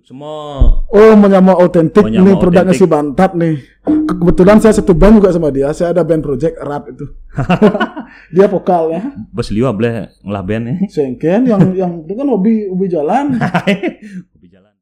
Semua 0.00 0.34
Oh, 0.88 1.12
menyama 1.14 1.54
otentik 1.54 2.00
Menyama 2.00 2.24
nih 2.24 2.34
produknya 2.34 2.74
si 2.74 2.84
Bantat 2.84 3.30
nih. 3.36 3.54
Ke- 3.84 4.16
Kebetulan 4.16 4.58
saya 4.58 4.74
satu 4.74 4.92
band 4.92 5.20
juga 5.20 5.30
sama 5.30 5.48
dia. 5.48 5.70
Saya 5.70 5.92
ada 5.92 6.02
band 6.02 6.20
project 6.20 6.56
rap 6.58 6.88
itu. 6.88 7.04
dia 8.34 8.46
vokalnya. 8.46 9.14
bos 9.30 9.48
liwa 9.48 9.70
boleh 9.70 9.92
ngelah 10.20 10.42
band 10.42 10.64
ya. 10.66 10.74
Sengken 10.90 11.40
yang 11.46 11.62
yang 11.72 11.92
itu 12.02 12.12
kan 12.12 12.26
hobi 12.26 12.66
hobi 12.66 12.86
jalan. 12.86 13.36
Hobi 14.34 14.46
jalan. 14.48 14.74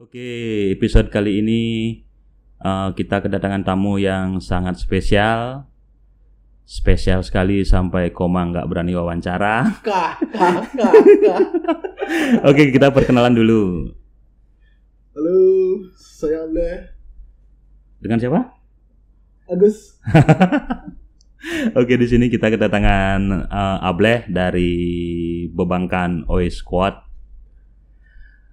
Oke, 0.00 0.26
episode 0.74 1.12
kali 1.12 1.38
ini 1.38 1.60
uh, 2.64 2.92
kita 2.92 3.24
kedatangan 3.24 3.64
tamu 3.64 3.96
yang 3.96 4.38
sangat 4.40 4.80
spesial. 4.80 5.66
Spesial 6.70 7.26
sekali 7.26 7.66
sampai 7.66 8.14
koma 8.14 8.46
nggak 8.46 8.68
berani 8.70 8.94
wawancara. 8.94 9.82
Kah, 9.82 10.14
kah. 10.78 10.94
Oke, 12.46 12.70
kita 12.70 12.94
perkenalan 12.94 13.34
dulu. 13.34 13.90
Halo, 15.10 15.38
saya 15.98 16.46
oleh 16.46 16.94
Dengan 17.98 18.22
siapa? 18.22 18.40
Agus. 19.50 19.98
Oke, 21.80 21.98
di 21.98 22.06
sini 22.06 22.30
kita 22.30 22.54
kedatangan 22.54 23.50
eh, 23.50 23.78
Ableh 23.90 24.30
dari 24.30 24.72
Bebangkan 25.50 26.30
Oi 26.30 26.46
Squad. 26.54 26.94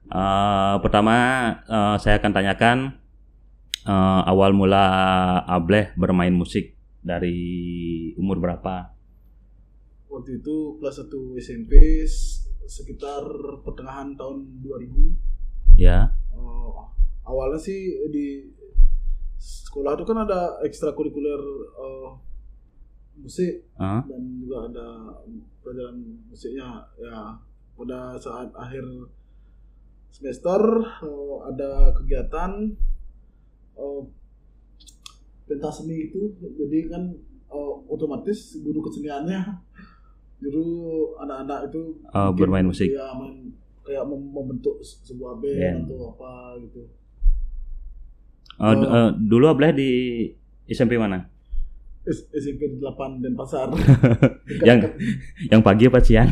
Eh, 0.09 0.75
pertama, 0.81 1.15
eh, 1.69 1.95
saya 2.01 2.17
akan 2.17 2.31
tanyakan 2.33 2.77
eh, 3.85 4.21
awal 4.25 4.55
mula 4.57 4.85
Ableh 5.45 5.93
bermain 5.93 6.33
musik 6.33 6.73
dari 7.03 7.37
umur 8.17 8.41
berapa? 8.41 8.93
Waktu 10.07 10.41
itu 10.41 10.81
kelas 10.81 11.03
1 11.05 11.37
SMP 11.37 12.03
sekitar 12.67 13.23
pertengahan 13.63 14.17
tahun 14.17 14.63
2000. 14.65 15.77
Ya, 15.77 16.09
Oh, 16.33 16.89
awalnya 17.25 17.57
sih 17.57 17.97
di 18.09 18.49
sekolah 19.37 19.93
itu 19.97 20.05
kan 20.05 20.25
ada 20.25 20.57
ekstrakurikuler 20.65 21.41
eh, 21.77 22.09
musik 23.17 23.65
Ah, 23.77 24.01
dan 24.05 24.21
juga 24.41 24.69
ada 24.69 24.87
pelajaran 25.61 25.97
musiknya 26.29 26.85
ya 27.01 27.37
pada 27.77 28.17
saat 28.17 28.49
akhir 28.53 28.85
semester 30.13 30.61
ada 31.45 31.93
kegiatan 31.93 32.73
pentas 35.47 35.73
seni 35.77 36.07
itu 36.07 36.33
jadi 36.35 36.89
kan 36.89 37.03
eh, 37.47 37.73
otomatis 37.87 38.37
guru 38.59 38.81
keseniannya 38.81 39.41
guru 40.39 40.65
anak-anak 41.17 41.71
itu 41.71 41.81
Oh, 42.09 42.29
bermain 42.29 42.61
musik. 42.63 42.89
ya, 42.89 43.09
main, 43.11 43.49
kayak 43.81 44.03
mem- 44.03 44.29
membentuk 44.29 44.77
se- 44.79 45.01
sebuah 45.03 45.37
band 45.37 45.57
Band. 45.57 45.79
atau 45.87 46.11
apa 46.11 46.31
gitu 46.59 46.81
eh, 48.57 48.73
d- 48.75 48.89
eh, 48.89 49.09
dulu 49.17 49.45
Ableh 49.47 49.71
di 49.71 49.91
SMP 50.67 50.97
mana? 50.97 51.25
SMP 52.07 52.71
8 52.73 53.19
dan 53.19 53.33
pasar 53.33 53.67
yang 54.67 54.79
yang 55.47 55.59
pagi 55.59 55.85
apa 55.85 55.99
siang? 55.99 56.31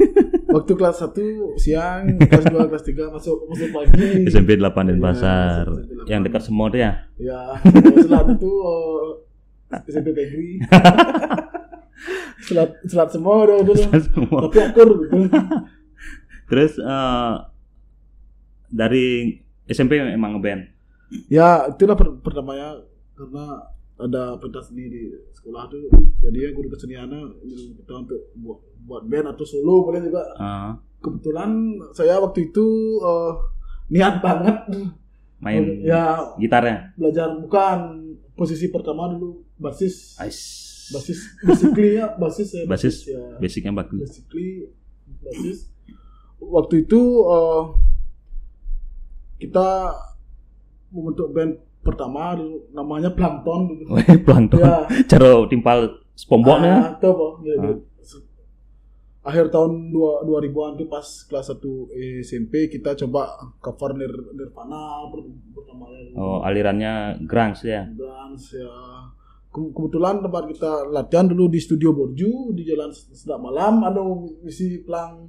waktu 0.56 0.72
kelas 0.72 1.02
1 1.02 1.58
siang 1.58 2.02
kelas 2.16 2.46
2 2.46 2.70
kelas 2.70 2.84
3 2.86 3.10
masuk 3.10 3.36
masuk 3.46 3.68
pagi 3.70 4.24
SMP 4.24 4.54
8 4.54 4.62
dan 4.86 4.96
Iya, 4.96 5.02
Pasar. 5.02 5.64
8. 5.66 6.06
Yang 6.06 6.20
dekat 6.24 6.42
semua 6.42 6.66
tuh 6.68 6.80
ya? 6.80 6.92
ya 7.18 7.40
selat 7.98 8.26
itu 8.30 8.50
oh, 8.54 9.20
SMP 9.84 10.14
Pegri 10.14 10.62
selat 12.46 12.70
selat 12.84 13.10
semua 13.10 13.42
udah 13.42 13.56
udah 13.60 13.76
semua. 13.98 14.38
tapi 14.46 14.58
akur 14.60 14.88
gitu 15.02 15.16
Terus 16.46 16.78
eh, 16.78 17.34
dari 18.68 19.34
SMP 19.66 19.98
memang 19.98 20.38
ngeband. 20.38 20.62
ya 21.26 21.66
itulah 21.66 21.94
per 21.94 22.14
pertamanya 22.18 22.78
karena 23.12 23.66
ada 23.96 24.36
pentas 24.36 24.68
seni 24.68 24.86
di 24.86 25.02
sekolah 25.30 25.66
tuh 25.66 25.88
jadi 26.18 26.38
ya 26.38 26.50
guru 26.52 26.68
keseniannya 26.68 27.20
kita 27.76 27.92
untuk 27.96 28.20
buat 28.34 28.58
buat 28.82 29.02
band 29.04 29.32
atau 29.32 29.42
solo 29.42 29.82
boleh 29.82 30.00
juga 30.02 30.22
Eh, 30.32 30.70
kebetulan 30.98 31.50
saya 31.90 32.18
waktu 32.18 32.46
itu 32.46 32.66
eh, 32.98 33.32
niat 33.88 34.20
banget 34.20 34.56
main 35.38 35.62
ya 35.80 36.32
gitarnya. 36.36 36.92
belajar 36.94 37.36
bukan 37.36 37.78
posisi 38.32 38.68
pertama 38.68 39.08
dulu 39.08 39.40
basis 39.56 40.16
Ais. 40.16 40.38
basis 40.86 41.18
basically 41.40 41.96
ya 41.96 42.12
basis 42.14 42.48
ya 42.52 42.64
Basis. 42.64 42.96
ya 43.06 43.20
Basicnya 43.36 43.72
bagus. 43.72 43.96
basically 43.98 44.68
basis 45.18 45.72
waktu 46.38 46.84
itu 46.84 47.00
eh, 47.26 47.62
kita 49.38 49.68
membentuk 50.88 51.28
band 51.30 51.60
pertama 51.86 52.34
namanya 52.70 53.08
Plankton 53.08 53.86
Wih, 53.86 54.18
plankton. 54.26 54.58
ya 54.58 54.82
Cara 55.06 55.46
timpal 55.46 55.78
spomboknya. 56.12 56.74
ah, 56.76 56.90
itu 56.92 57.06
apa 57.06 57.26
ya, 57.40 57.54
Ah. 57.54 57.62
dulu. 57.62 57.74
akhir 59.22 59.50
tahun 59.50 59.90
dua 59.90 60.22
2000-an 60.22 60.72
tuh 60.76 60.86
pas 60.86 61.02
kelas 61.02 61.50
1 61.50 61.58
SMP 62.22 62.66
kita 62.68 62.94
coba 62.96 63.26
cover 63.58 63.90
Nir, 63.92 64.06
Nirvana 64.32 64.82
per- 65.08 65.26
pertama 65.50 65.86
kali. 65.86 66.14
Oh, 66.14 66.38
alirannya 66.40 66.92
grunge 67.20 67.66
ya. 67.66 67.90
Dance 67.90 68.54
ya. 68.54 68.70
Ke- 69.48 69.66
Kebetulan 69.68 70.22
tempat 70.22 70.46
kita 70.46 70.70
latihan 70.86 71.26
dulu 71.26 71.48
di 71.48 71.58
studio 71.58 71.90
Borju 71.90 72.54
di 72.54 72.62
Jalan 72.62 72.94
Sedak 72.94 73.40
Malam 73.40 73.82
ada 73.82 73.98
isi 74.44 74.78
pelang 74.80 75.26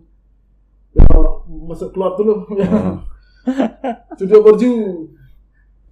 ya, 0.93 1.01
masuk 1.47 1.89
keluar 1.89 2.13
dulu 2.13 2.45
ya. 2.53 3.01
Studio 4.13 4.45
Borju. 4.45 4.73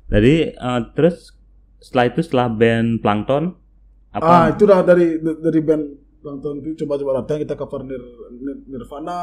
Jadi 0.06 0.36
eh, 0.52 0.82
terus 0.94 1.34
setelah 1.78 2.06
itu 2.08 2.20
setelah 2.22 2.48
band 2.48 3.00
Plankton 3.00 3.58
apa? 4.10 4.26
Ah 4.26 4.46
itu 4.48 4.64
dah 4.64 4.82
dari 4.82 5.08
dari 5.20 5.60
band 5.60 5.84
Plankton 6.20 6.56
itu 6.60 6.82
coba-coba 6.82 7.20
latihan 7.20 7.40
kita 7.40 7.54
cover 7.54 7.82
Nir, 7.84 8.02
Nir- 8.34 8.64
Nirvana 8.68 9.20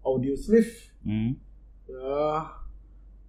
Audio 0.00 0.34
Sleeve 0.34 0.90
Hmm. 1.02 1.34
ya 1.84 2.46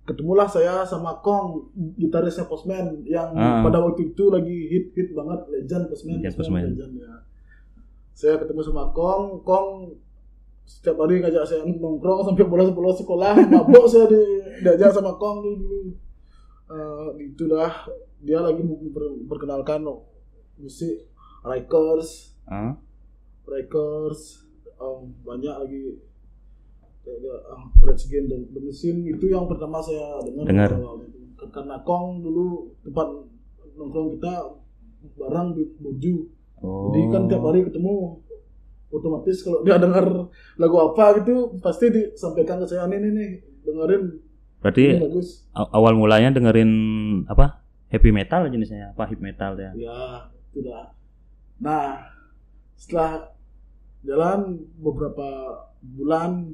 ketemulah 0.03 0.45
saya 0.45 0.83
sama 0.83 1.17
Kong 1.17 1.73
gitarisnya 1.95 2.45
Postman 2.45 3.01
yang 3.03 3.33
Ah. 3.33 3.61
pada 3.61 3.81
waktu 3.81 4.11
itu 4.11 4.29
lagi 4.29 4.57
hit 4.67 4.85
hit 4.91 5.09
banget 5.11 5.41
legend 5.49 5.83
Postman 5.87 6.19
Legend 6.19 6.35
Postman. 6.35 6.61
legend 6.67 6.93
ya 6.95 7.13
saya 8.11 8.37
ketemu 8.37 8.61
sama 8.61 8.91
Kong 8.91 9.41
Kong 9.41 9.97
setiap 10.63 10.95
hari 10.97 11.17
ngajak 11.19 11.43
saya 11.43 11.65
nongkrong 11.65 12.23
sampai 12.23 12.45
bolos 12.45 12.69
bolos 12.69 12.95
sekolah 12.95 13.33
mabok 13.43 13.85
saya 13.85 14.05
di, 14.05 14.21
diajak 14.59 14.91
sama 14.91 15.13
Kong 15.15 15.41
dulu 15.41 15.97
dulu 16.73 17.13
Eh, 17.13 17.29
itu 17.29 17.43
dah 17.45 17.71
dia 18.19 18.39
lagi 18.39 18.61
memper- 18.61 19.13
memperkenalkan 19.19 19.85
musik 20.55 21.05
Rikers 21.43 22.33
Ah. 22.43 22.75
Records 23.43 24.47
um, 24.75 25.11
banyak 25.21 25.51
lagi 25.53 25.99
kayak 26.99 27.19
um, 27.47 27.67
Rage 27.79 28.03
Against 28.05 28.29
the, 28.29 28.37
the 28.49 28.61
Machine 28.61 28.99
itu 29.05 29.25
yang 29.27 29.45
pertama 29.45 29.79
saya 29.79 30.19
dengar 30.21 30.43
Dengar. 30.45 30.71
karena 31.45 31.75
Kong 31.81 32.19
dulu 32.19 32.71
tempat 32.81 33.07
nongkrong 33.73 34.15
kita 34.15 34.33
bareng 35.13 35.47
di 35.53 35.63
Boju 35.77 36.15
Oh. 36.57 36.87
jadi 36.87 37.11
kan 37.11 37.27
tiap 37.27 37.43
hari 37.43 37.59
ketemu 37.61 38.23
otomatis 38.89 39.43
kalau 39.43 39.59
dia 39.61 39.75
dengar 39.83 40.31
lagu 40.55 40.77
apa 40.81 41.19
gitu 41.19 41.59
pasti 41.59 41.91
disampaikan 41.91 42.55
ke 42.57 42.65
saya 42.65 42.87
nih 42.87 42.97
nih 42.97 43.11
nih 43.11 43.29
dengerin 43.61 44.22
Berarti 44.63 44.85
ini 44.87 45.03
bagus 45.03 45.43
a- 45.51 45.69
awal 45.69 45.93
mulanya 45.93 46.31
dengerin 46.31 46.71
apa? 47.25 47.59
Heavy 47.87 48.09
metal 48.09 48.47
jenisnya 48.47 48.89
apa? 48.89 49.05
Heavy 49.05 49.21
metal 49.21 49.53
ya. 49.55 49.71
ya 49.75 49.99
tidak 50.49 50.95
nah 51.55 52.09
setelah 52.73 53.29
jalan 54.01 54.39
beberapa 54.75 55.27
bulan 55.81 56.51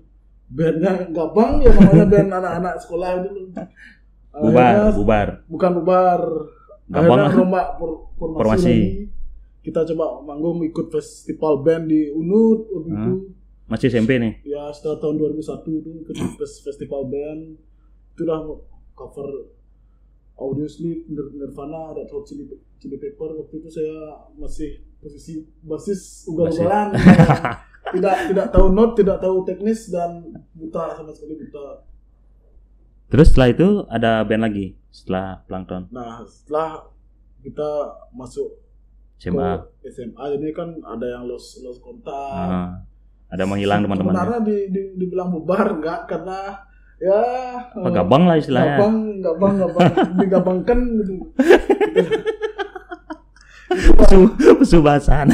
bandnya 0.47 1.07
gabang 1.07 1.59
ya 1.59 1.71
namanya 1.71 2.05
band 2.05 2.29
anak-anak 2.35 2.75
sekolah 2.79 3.09
dulu 3.21 3.41
Bubar, 4.31 4.61
Akhirnya- 4.61 4.93
bubar. 4.93 5.27
bukan 5.47 5.71
bubar 5.75 6.21
Gabang 6.87 7.05
akhirnya 7.17 7.23
lah. 7.23 7.33
rombak 7.35 7.67
formasi, 8.15 8.35
Formasi. 8.35 8.77
kita 9.61 9.85
coba 9.87 10.05
manggung 10.23 10.61
ikut 10.61 10.89
festival 10.89 11.59
band 11.59 11.85
di 11.85 12.09
Unut 12.09 12.65
waktu 12.67 12.87
Hmm. 12.87 12.97
itu 12.99 13.13
Masih 13.65 13.87
SMP 13.87 14.17
nih. 14.17 14.33
ya 14.43 14.69
setelah 14.69 14.97
tahun 14.99 15.15
2001 15.19 15.41
itu 15.75 15.89
ikut 16.03 16.15
fes- 16.35 16.61
festival 16.61 17.05
band 17.05 17.57
itu 18.19 18.27
udah 18.27 18.39
cover 18.93 19.47
audio 20.35 20.65
sleep 20.65 21.07
Nir- 21.07 21.31
Nirvana 21.33 21.91
Red 21.93 22.07
Hot 22.09 22.23
Chili, 22.23 22.43
Chili 22.77 22.95
Pepper 22.95 23.31
waktu 23.33 23.55
itu 23.57 23.69
saya 23.69 23.95
masih 24.33 24.69
posisi 24.97 25.39
basis 25.61 26.27
ugal-ugalan 26.27 26.91
tidak 27.95 28.15
tidak 28.27 28.47
tahu 28.49 28.67
not 28.69 28.91
tidak 28.93 29.17
tahu 29.17 29.41
teknis 29.41 29.87
dan 29.87 30.19
buta 30.53 30.93
sama 30.93 31.09
sekali 31.09 31.39
buta 31.39 31.87
Terus 33.09 33.27
setelah 33.27 33.49
itu 33.49 33.67
ada 33.89 34.21
band 34.21 34.43
lagi 34.43 34.77
setelah 34.89 35.41
Plankton. 35.43 35.89
nah 35.89 36.21
setelah 36.21 36.85
kita 37.39 37.69
masuk 38.11 38.59
SMA. 39.17 39.65
ke 39.77 39.89
SMA 39.89 40.23
jadi 40.35 40.47
kan 40.51 40.69
ada 40.79 41.07
yang 41.09 41.23
los 41.25 41.57
los 41.59 41.79
kontak 41.79 42.13
Ah, 42.13 42.85
ada 43.27 43.43
menghilang 43.43 43.81
teman-temannya. 43.81 44.13
sebenarnya 44.13 44.39
di, 44.43 44.57
di, 44.69 44.81
dibilang 44.95 45.29
bubar 45.29 45.73
enggak 45.73 46.05
karena 46.05 46.68
ya 46.99 47.19
Apa 47.71 47.89
gabang 47.89 48.27
lah 48.27 48.35
istilahnya. 48.35 48.75
gabang 48.75 48.95
gabang 49.19 49.53
gabang 49.57 49.87
digabangkan 50.21 50.79
gitu 50.97 51.15
Pesu, 53.69 54.19
pesu 54.57 54.77
bahasan. 54.81 55.29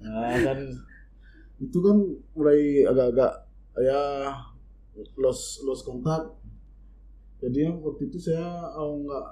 nah 0.00 0.36
kan 0.38 0.58
itu 1.58 1.78
kan 1.80 1.96
mulai 2.32 2.84
agak-agak 2.84 3.32
ya 3.80 4.00
los 5.16 5.40
los 5.64 5.80
kontak 5.80 6.20
jadi 7.40 7.66
yang 7.66 7.80
waktu 7.80 8.06
itu 8.06 8.20
saya 8.20 8.44
oh, 8.76 9.00
nggak 9.00 9.26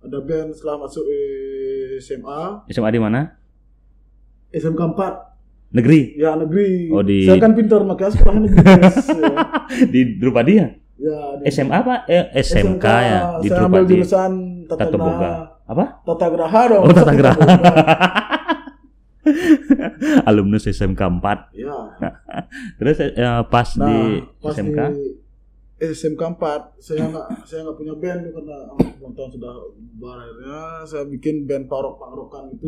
ada 0.00 0.18
band 0.18 0.48
setelah 0.50 0.80
masuk 0.80 1.04
eh, 1.04 2.00
SMA 2.00 2.64
SMA 2.66 2.90
di 2.90 3.00
mana? 3.00 3.20
SMK 4.48 4.80
4 4.96 5.29
Negeri. 5.70 6.00
ya 6.14 6.34
negeri 6.34 6.90
Oh, 6.90 7.00
di- 7.00 7.22
saya 7.22 7.38
kan 7.38 7.54
pintar 7.54 7.80
makanya 7.80 8.10
sekolahnya 8.10 8.42
negeri 8.42 8.64
ya. 8.82 8.90
Di 9.86 10.00
Drupadia. 10.16 10.66
ya 10.96 11.18
di- 11.38 11.46
SMA 11.48 11.76
apa? 11.76 11.94
Eh, 12.04 12.26
SMK, 12.36 12.84
ya 12.84 13.18
di 13.38 13.46
saya 13.46 13.58
ambil 13.62 13.82
Drupadia. 13.82 13.90
jurusan 13.96 14.32
tata 14.66 14.84
Tata 14.84 14.96
Boga. 14.96 15.30
Apa? 15.64 15.84
tata 16.02 16.26
graha 16.28 16.60
dong 16.68 16.82
Oh, 16.82 16.90
Tata 16.90 17.12
Graha. 17.12 17.38
Alumnus 20.24 20.66
SMK 20.66 20.98
4. 20.98 21.54
ya 21.54 21.76
Terus 22.78 22.96
eh, 23.00 23.14
pas 23.46 23.68
nah 23.76 23.86
di 23.86 23.98
pas 24.34 24.50
SMK 24.50 24.78
di 24.90 25.06
SMK 25.80 26.22
4 26.34 26.76
saya 26.78 27.06
nggak 27.06 27.26
saya 27.46 27.60
nggak 27.62 27.76
punya 27.78 27.94
band 27.94 28.20
karena 28.28 28.56
oh, 28.68 29.10
tahun 29.10 29.30
sudah 29.30 29.54
bubar 29.72 30.16
akhirnya 30.18 30.58
saya 30.84 31.04
bikin 31.06 31.46
band 31.46 31.64
parok 31.66 31.96
pangrokan 31.96 32.50
itu 32.50 32.66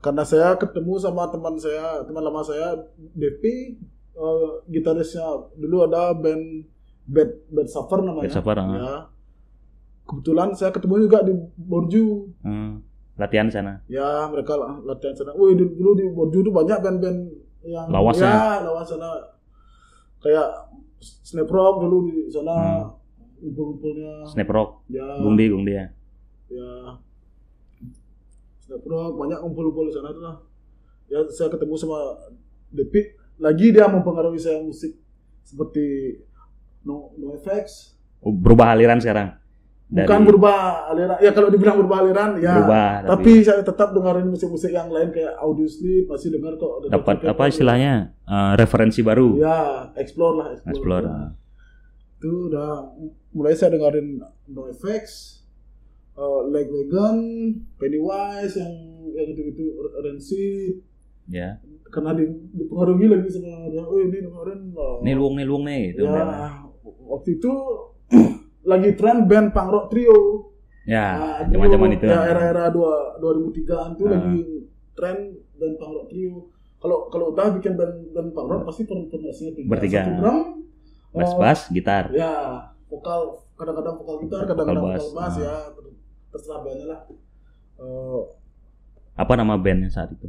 karena 0.00 0.22
saya 0.22 0.54
ketemu 0.60 1.00
sama 1.00 1.26
teman 1.32 1.56
saya 1.56 2.04
teman 2.04 2.22
lama 2.22 2.44
saya 2.44 2.76
DP 3.16 3.74
eh, 4.16 4.50
gitarisnya. 4.70 5.50
Dulu 5.56 5.88
ada 5.88 6.12
band 6.14 6.64
Bad 7.06 7.30
Bad 7.50 7.68
Suffer 7.70 8.02
namanya. 8.02 8.28
Bad 8.28 8.36
Suffer, 8.36 8.56
ah. 8.58 8.66
ya. 8.66 8.94
Kebetulan 10.06 10.54
saya 10.54 10.70
ketemu 10.70 11.10
juga 11.10 11.18
di 11.26 11.34
Borju. 11.58 12.30
Hmm, 12.46 12.82
latihan 13.18 13.50
sana. 13.50 13.82
ya 13.90 14.30
mereka 14.30 14.54
lah 14.54 14.78
latihan 14.86 15.14
sana. 15.14 15.34
Wih 15.34 15.58
dulu 15.58 15.90
di 15.98 16.04
Borju 16.10 16.38
tuh 16.46 16.54
banyak 16.54 16.78
band-band 16.82 17.18
yang 17.66 17.90
Lawas 17.90 18.22
ya? 18.22 18.62
lawas 18.62 18.86
sana. 18.86 19.10
Kayak 20.22 20.70
Snap 21.02 21.50
Rock 21.50 21.82
dulu 21.82 21.96
di 22.06 22.30
sana. 22.30 22.54
Hmm. 22.54 22.94
ngumpul-ngumpulnya. 23.36 24.24
Snap 24.32 24.48
Rock, 24.48 24.70
ya. 24.88 25.04
Gungdi, 25.20 25.44
Gungdi 25.52 25.72
ya. 25.76 25.86
ya 26.48 26.96
Snap 28.66 28.82
Rock 28.82 29.14
banyak 29.14 29.38
ngumpul-ngumpul 29.38 29.86
di 29.86 29.94
sana 29.94 30.10
tuh 30.10 30.22
lah. 30.26 30.36
Ya 31.06 31.22
saya 31.30 31.54
ketemu 31.54 31.74
sama 31.78 32.18
Depi. 32.74 33.14
Lagi 33.38 33.70
dia 33.70 33.86
mempengaruhi 33.86 34.42
saya 34.42 34.58
musik 34.58 34.98
seperti 35.46 36.18
No 36.82 37.14
No 37.14 37.30
Effects. 37.38 37.94
Oh, 38.18 38.34
berubah 38.34 38.74
aliran 38.74 38.98
sekarang. 38.98 39.38
Dari- 39.86 40.02
bukan 40.02 40.20
berubah 40.26 40.90
aliran. 40.90 41.16
Ya 41.22 41.30
kalau 41.30 41.46
dibilang 41.46 41.78
berubah 41.78 42.02
aliran 42.02 42.42
ya. 42.42 42.58
Berubah, 42.58 43.06
tapi, 43.06 43.46
saya 43.46 43.62
tetap 43.62 43.94
dengerin 43.94 44.26
musik-musik 44.26 44.74
yang 44.74 44.90
lain 44.90 45.14
kayak 45.14 45.38
Audio 45.38 45.70
Sleep 45.70 46.10
masih 46.10 46.34
dengar 46.34 46.58
kok. 46.58 46.90
Dapat 46.90 47.22
apa 47.22 47.42
istilahnya? 47.46 48.10
Eh, 48.26 48.52
referensi 48.58 48.98
baru. 49.06 49.38
ya 49.38 49.86
explore 49.94 50.34
lah 50.34 50.48
explore, 50.58 50.74
Explore. 50.74 51.06
Nah, 51.06 51.30
itu 52.18 52.30
udah 52.50 52.70
mulai 53.30 53.54
saya 53.54 53.78
dengerin 53.78 54.18
No 54.50 54.66
Effects 54.66 55.35
uh, 56.16 56.40
Leg 56.46 56.66
Wagon 56.66 57.16
Pennywise 57.76 58.54
yang 58.54 58.74
yang 59.08 59.26
gitu-gitu 59.28 59.64
Rancid 59.96 60.74
Ya. 61.26 61.58
karena 61.88 62.14
di, 62.14 62.22
dipengaruhi 62.52 63.06
lagi 63.08 63.26
sama 63.28 63.66
dia 63.66 63.82
oh 63.82 63.98
ini 63.98 64.18
kemarin 64.20 64.58
uh, 64.72 64.98
Nih 65.00 65.14
luung 65.14 65.34
nih 65.36 65.90
itu. 65.90 66.02
ya 66.02 66.54
waktu 67.02 67.28
itu 67.34 67.52
lagi 68.64 68.94
tren 68.94 69.24
band 69.24 69.50
punk 69.50 69.68
rock 69.68 69.86
trio 69.88 70.18
Ya, 70.86 71.18
Nah, 71.42 71.50
zaman-zaman 71.50 71.98
itu. 71.98 72.06
ya 72.06 72.22
era-era 72.24 72.70
dua 72.70 73.18
2003 73.18 73.58
itu 73.92 74.04
Ah. 74.04 74.10
lagi 74.12 74.38
tren 74.92 75.16
band 75.52 75.74
punk 75.76 75.92
rock 75.92 76.06
trio 76.06 76.36
kalau 76.76 77.10
kalau 77.10 77.34
udah 77.34 77.50
bikin 77.58 77.74
band 77.74 77.94
band 78.12 78.30
punk 78.30 78.46
rock 78.46 78.62
pasti 78.64 78.86
formasinya 78.86 79.50
tiga 79.52 79.66
Bertiga. 79.66 80.00
satu 80.00 80.12
drum 80.16 80.38
Bass 81.10 81.26
eh, 81.26 81.36
bass, 81.36 81.60
gitar. 81.72 82.04
ya 82.12 82.30
vokal 82.86 83.20
kadang-kadang 83.54 83.96
vokal 83.96 84.16
gitar 84.22 84.40
kadang-kadang 84.44 84.84
Vokal 84.84 84.94
bass, 84.94 85.06
bass, 85.10 85.34
ah. 85.34 85.42
ya 85.42 85.54
terserah 86.28 86.60
bandnya 86.60 86.86
lah 86.86 87.00
Eh, 87.76 88.22
Apa 89.14 89.32
nama 89.34 89.54
bandnya 89.54 89.88
saat 89.88 90.10
itu? 90.10 90.28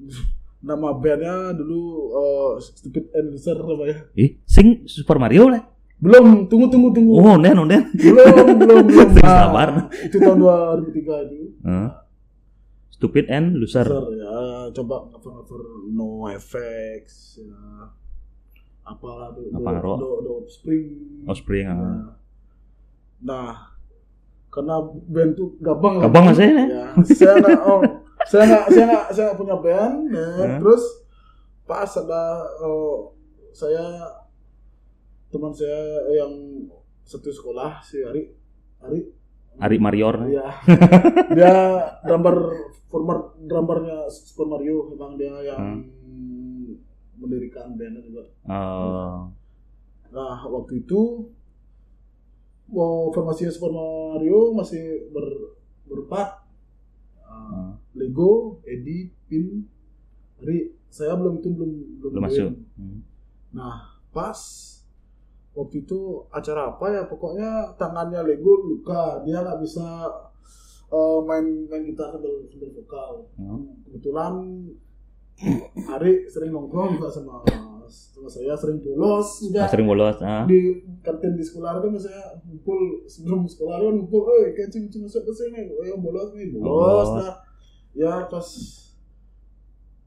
nama 0.60 0.92
bandnya 0.92 1.52
dulu 1.52 1.80
eh, 2.10 2.50
Stupid 2.58 3.12
and 3.12 3.30
Loser 3.30 3.56
namanya 3.56 4.08
Ih, 4.14 4.40
sing 4.44 4.84
Super 4.84 5.16
Mario 5.16 5.48
lah. 5.48 5.64
belum 5.96 6.48
tunggu 6.48 6.66
tunggu 6.66 6.88
tunggu 6.90 7.12
Oh, 7.14 7.36
nen, 7.36 7.52
oh, 7.54 7.64
nen. 7.64 7.92
belum 7.92 8.56
belum 8.60 8.78
belum 8.84 9.08
Nah, 9.14 9.52
sabar. 9.52 9.68
itu 9.92 10.16
tahun 10.16 10.38
2003 10.40 11.28
itu 11.28 11.36
Heeh. 11.60 11.88
Stupid 12.90 13.28
and 13.28 13.56
Loser. 13.56 13.84
Loser, 13.84 14.08
ya 14.14 14.36
coba 14.70 15.08
cover 15.10 15.32
cover 15.40 15.60
no 15.86 16.24
effects 16.26 17.36
ya 17.36 17.52
apalah 18.82 19.30
do, 19.30 19.44
do, 19.46 19.56
Apa, 19.56 19.70
Ro? 19.78 19.94
do, 19.94 20.08
do 20.20 20.34
spring 20.46 21.20
Offspring. 21.24 21.64
ah. 21.64 21.76
Ya. 21.76 21.88
nah 23.20 23.52
karena 24.50 24.82
band 24.84 25.32
tuh 25.38 25.54
gabang 25.62 26.02
Gabang 26.02 26.24
masih, 26.34 26.50
ya? 26.50 26.66
ya 26.66 26.84
saya 27.06 27.34
nggak 27.38 27.60
oh 27.62 27.80
saya 28.26 28.42
nggak 28.46 28.64
saya 28.68 28.84
nggak 28.90 29.06
saya 29.14 29.24
nggak 29.30 29.38
punya 29.38 29.56
band 29.62 29.94
ya. 30.10 30.26
Hmm. 30.36 30.58
terus 30.58 30.82
pas 31.70 31.90
ada 31.94 32.22
oh, 32.66 33.14
saya 33.54 33.82
teman 35.30 35.54
saya 35.54 36.10
yang 36.10 36.32
satu 37.06 37.30
sekolah 37.30 37.78
si 37.82 38.02
Ari 38.02 38.34
Ari 38.82 39.00
Ari 39.60 39.76
Marior. 39.82 40.30
Iya. 40.30 40.46
dia 41.36 41.54
drummer 42.06 42.36
former 42.86 43.34
drummernya 43.38 44.06
Super 44.10 44.46
Mario 44.46 44.88
memang 44.94 45.18
dia 45.18 45.34
yang 45.42 45.84
mendirikan 47.20 47.76
bandnya 47.76 48.00
juga. 48.00 48.24
Oh, 48.48 49.28
Nah 50.10 50.42
waktu 50.48 50.82
itu 50.82 51.28
mau 52.70 53.10
formasinya 53.10 53.52
Super 53.52 53.74
Mario 53.74 54.54
masih 54.54 55.10
ber 55.10 55.26
berempat. 55.90 56.42
Uh, 57.30 57.74
Lego, 57.94 58.58
Edi, 58.66 59.10
Pin, 59.30 59.66
Ari. 60.42 60.74
Saya 60.90 61.14
belum 61.14 61.38
itu 61.38 61.50
belum 61.54 61.72
belum, 62.02 62.10
belum 62.14 62.22
masuk. 62.26 62.50
Hmm. 62.74 63.06
Nah 63.54 63.94
pas 64.10 64.38
waktu 65.54 65.82
itu 65.82 66.26
acara 66.30 66.74
apa 66.74 66.86
ya 66.90 67.02
pokoknya 67.06 67.74
tangannya 67.78 68.22
Lego 68.22 68.58
luka 68.58 69.22
dia 69.26 69.42
nggak 69.42 69.58
bisa 69.62 69.86
eh, 70.90 71.18
main 71.26 71.46
main 71.66 71.82
gitar 71.86 72.14
sambil 72.14 72.46
sambil 72.50 72.70
vokal 72.74 73.10
Oh. 73.38 73.62
kebetulan 73.86 74.34
Ari 75.90 76.28
sering 76.28 76.52
nongkrong 76.52 77.00
juga 77.00 77.08
sama 77.10 77.40
sama 77.90 78.24
saya 78.26 78.54
sering 78.54 78.78
bolos 78.78 79.28
juga 79.40 79.60
Ah, 79.60 79.68
sering 79.68 79.84
bolos. 79.84 80.16
Ah. 80.20 80.46
di 80.46 80.58
kantin 81.00 81.34
di 81.34 81.42
sekolah 81.42 81.76
kan 81.76 81.90
saya 81.94 82.38
ngumpul 82.40 82.78
sebelum 83.04 83.44
sekolah 83.44 83.76
kan 83.78 83.92
ngumpul 83.92 84.22
eh 84.40 84.54
kencing 84.54 84.86
kencing 84.86 85.02
masuk 85.02 85.22
ke 85.22 85.32
sini 85.34 85.66
oh 85.68 85.82
yang 85.82 85.98
bolos 85.98 86.30
nih 86.32 86.48
bolos 86.48 86.64
bolos. 86.64 87.10
lah 87.18 87.34
ya 87.92 88.12
pas 88.24 88.46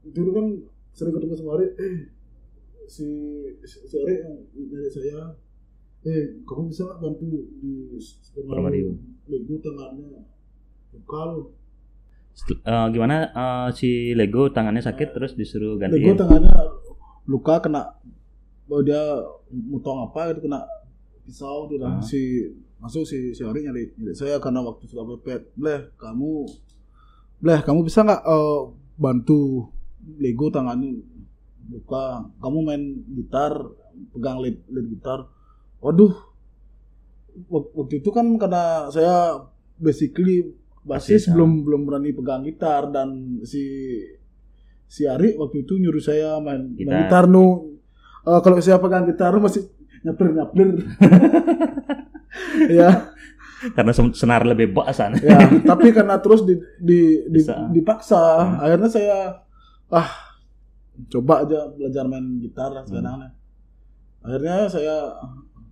dulu 0.04 0.30
kan 0.32 0.46
sering 0.90 1.12
ketemu 1.12 1.34
sama 1.34 1.50
Ari 1.54 1.66
eh 1.74 1.96
si 2.86 3.06
si, 3.62 3.94
Ari 3.94 4.14
yang 4.18 4.34
dari 4.66 4.88
saya 4.88 5.32
eh 6.02 6.22
kamu 6.42 6.68
bisa 6.68 6.84
bantu 6.94 7.24
di 7.54 7.96
Super 7.96 8.44
Super 8.44 8.60
Mario. 8.62 8.92
Lego 9.24 9.56
tangannya 9.58 10.20
vokal 10.90 11.48
Setel- 12.30 12.60
eh, 12.62 12.86
gimana 12.90 13.16
eh, 13.26 13.68
si 13.72 13.90
Lego 14.12 14.48
tangannya 14.48 14.80
sakit 14.80 15.08
terus 15.10 15.32
disuruh 15.32 15.74
Lego 15.74 15.82
gantiin. 15.82 16.12
tangannya 16.14 16.52
luka 17.24 17.58
kena 17.58 17.96
bahwa 18.64 18.82
dia 18.82 19.02
mutong 19.50 20.04
apa 20.04 20.32
gitu 20.32 20.44
kena 20.44 20.64
pisau 21.22 21.66
tuh 21.66 21.76
dah 21.76 21.96
Ah. 21.96 22.02
si 22.02 22.48
masuk 22.76 23.04
si 23.04 23.32
si 23.32 23.40
Ari 23.40 23.64
nyari, 23.64 23.96
nyari 23.96 24.12
saya 24.12 24.36
karena 24.36 24.60
waktu 24.60 24.84
sudah 24.84 25.04
mepet 25.06 25.48
bleh 25.54 25.88
kamu 25.96 26.44
bleh 27.38 27.60
kamu 27.60 27.80
bisa 27.82 28.02
nggak 28.02 28.22
eh, 28.22 28.60
bantu 28.94 29.68
Lego 30.20 30.48
tangannya 30.48 31.00
luka? 31.64 32.28
Kamu 32.38 32.58
main 32.60 32.82
gitar 33.10 33.56
pegang 34.12 34.36
lead, 34.36 34.60
lead 34.68 34.84
gitar. 34.90 35.24
Waduh 35.80 36.12
Wak- 37.48 37.72
waktu 37.74 37.98
itu 37.98 38.12
kan 38.12 38.28
karena 38.36 38.86
saya 38.88 39.42
basically 39.74 40.54
basis 40.84 41.26
belum 41.26 41.64
belum 41.64 41.82
berani 41.82 42.12
pegang 42.12 42.44
gitar 42.44 42.92
dan 42.92 43.40
si 43.42 43.64
si 44.86 45.04
Ari 45.04 45.34
waktu 45.34 45.62
itu 45.62 45.74
nyuruh 45.74 45.98
saya 45.98 46.36
main 46.38 46.72
gitar, 46.72 46.88
main 46.88 47.02
gitar 47.02 47.24
nu 47.26 47.72
Eh, 48.22 48.40
kalau 48.40 48.56
saya 48.56 48.76
pegang 48.76 49.04
gitar 49.04 49.36
masih 49.36 49.68
nyaplir 50.00 50.32
nyaplir 50.32 50.68
ya 52.70 53.12
Karena 53.64 53.92
sen- 53.92 54.12
senar 54.12 54.44
lebih 54.44 54.72
bosan. 54.72 55.16
ya 55.18 55.40
tapi 55.62 55.88
karena 55.90 56.16
terus 56.18 56.40
di, 56.42 56.52
di, 56.78 57.00
di- 57.22 57.40
Bisa. 57.40 57.64
dipaksa 57.66 58.20
Hmm. 58.42 58.60
akhirnya 58.60 58.88
saya 58.88 59.18
ah 59.90 60.08
coba 61.06 61.42
aja 61.42 61.68
belajar 61.70 62.04
main 62.04 62.36
gitar 62.38 62.72
Hmm. 62.74 62.84
sekarang 62.86 63.20
akhirnya 64.20 64.56
saya 64.68 64.96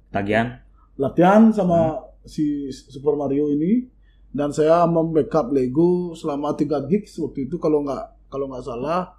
Tagihan. 0.09 0.61
latihan 0.95 1.49
sama 1.49 1.81
Hmm. 1.93 2.05
si 2.23 2.45
Super 2.71 3.13
Mario 3.15 3.49
ini 3.49 3.89
dan 4.29 4.49
saya 4.49 4.85
membackup 4.85 5.49
Lego 5.49 6.13
selama 6.13 6.53
3 6.53 6.85
gigs 6.87 7.17
waktu 7.19 7.45
itu 7.45 7.57
kalau 7.57 7.81
nggak 7.83 8.05
kalau 8.33 8.49
nggak 8.49 8.65
salah 8.65 9.13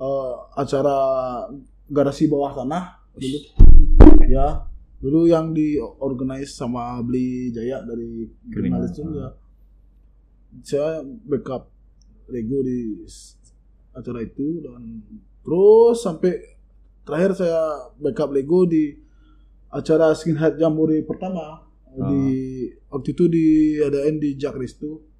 eh, 0.00 0.34
acara 0.56 0.96
garasi 1.92 2.24
bawah 2.32 2.56
tanah 2.56 2.96
dulu. 3.12 3.38
Ya 4.28 4.64
dulu 4.98 5.30
yang 5.30 5.54
diorganize 5.54 6.58
sama 6.58 6.98
Beli 7.04 7.54
Jaya 7.54 7.84
dari 7.86 8.26
Kriminal. 8.50 8.88
Kriminalis 8.88 8.92
itu 8.98 9.12
ya. 9.14 9.30
Saya 10.64 10.90
backup 11.04 11.70
Lego 12.28 12.60
di 12.64 12.98
acara 13.94 14.20
itu 14.20 14.64
dan 14.64 15.00
terus 15.44 15.96
sampai 16.02 16.34
terakhir 17.06 17.40
saya 17.40 17.88
backup 17.96 18.32
Lego 18.34 18.68
di 18.68 18.96
acara 19.72 20.12
skinhead 20.16 20.56
jamboree 20.60 21.04
pertama. 21.04 21.64
Di 21.88 22.22
waktu 22.92 23.10
itu 23.10 23.24
diadain 23.26 24.22
di 24.22 24.38
Jack 24.38 24.54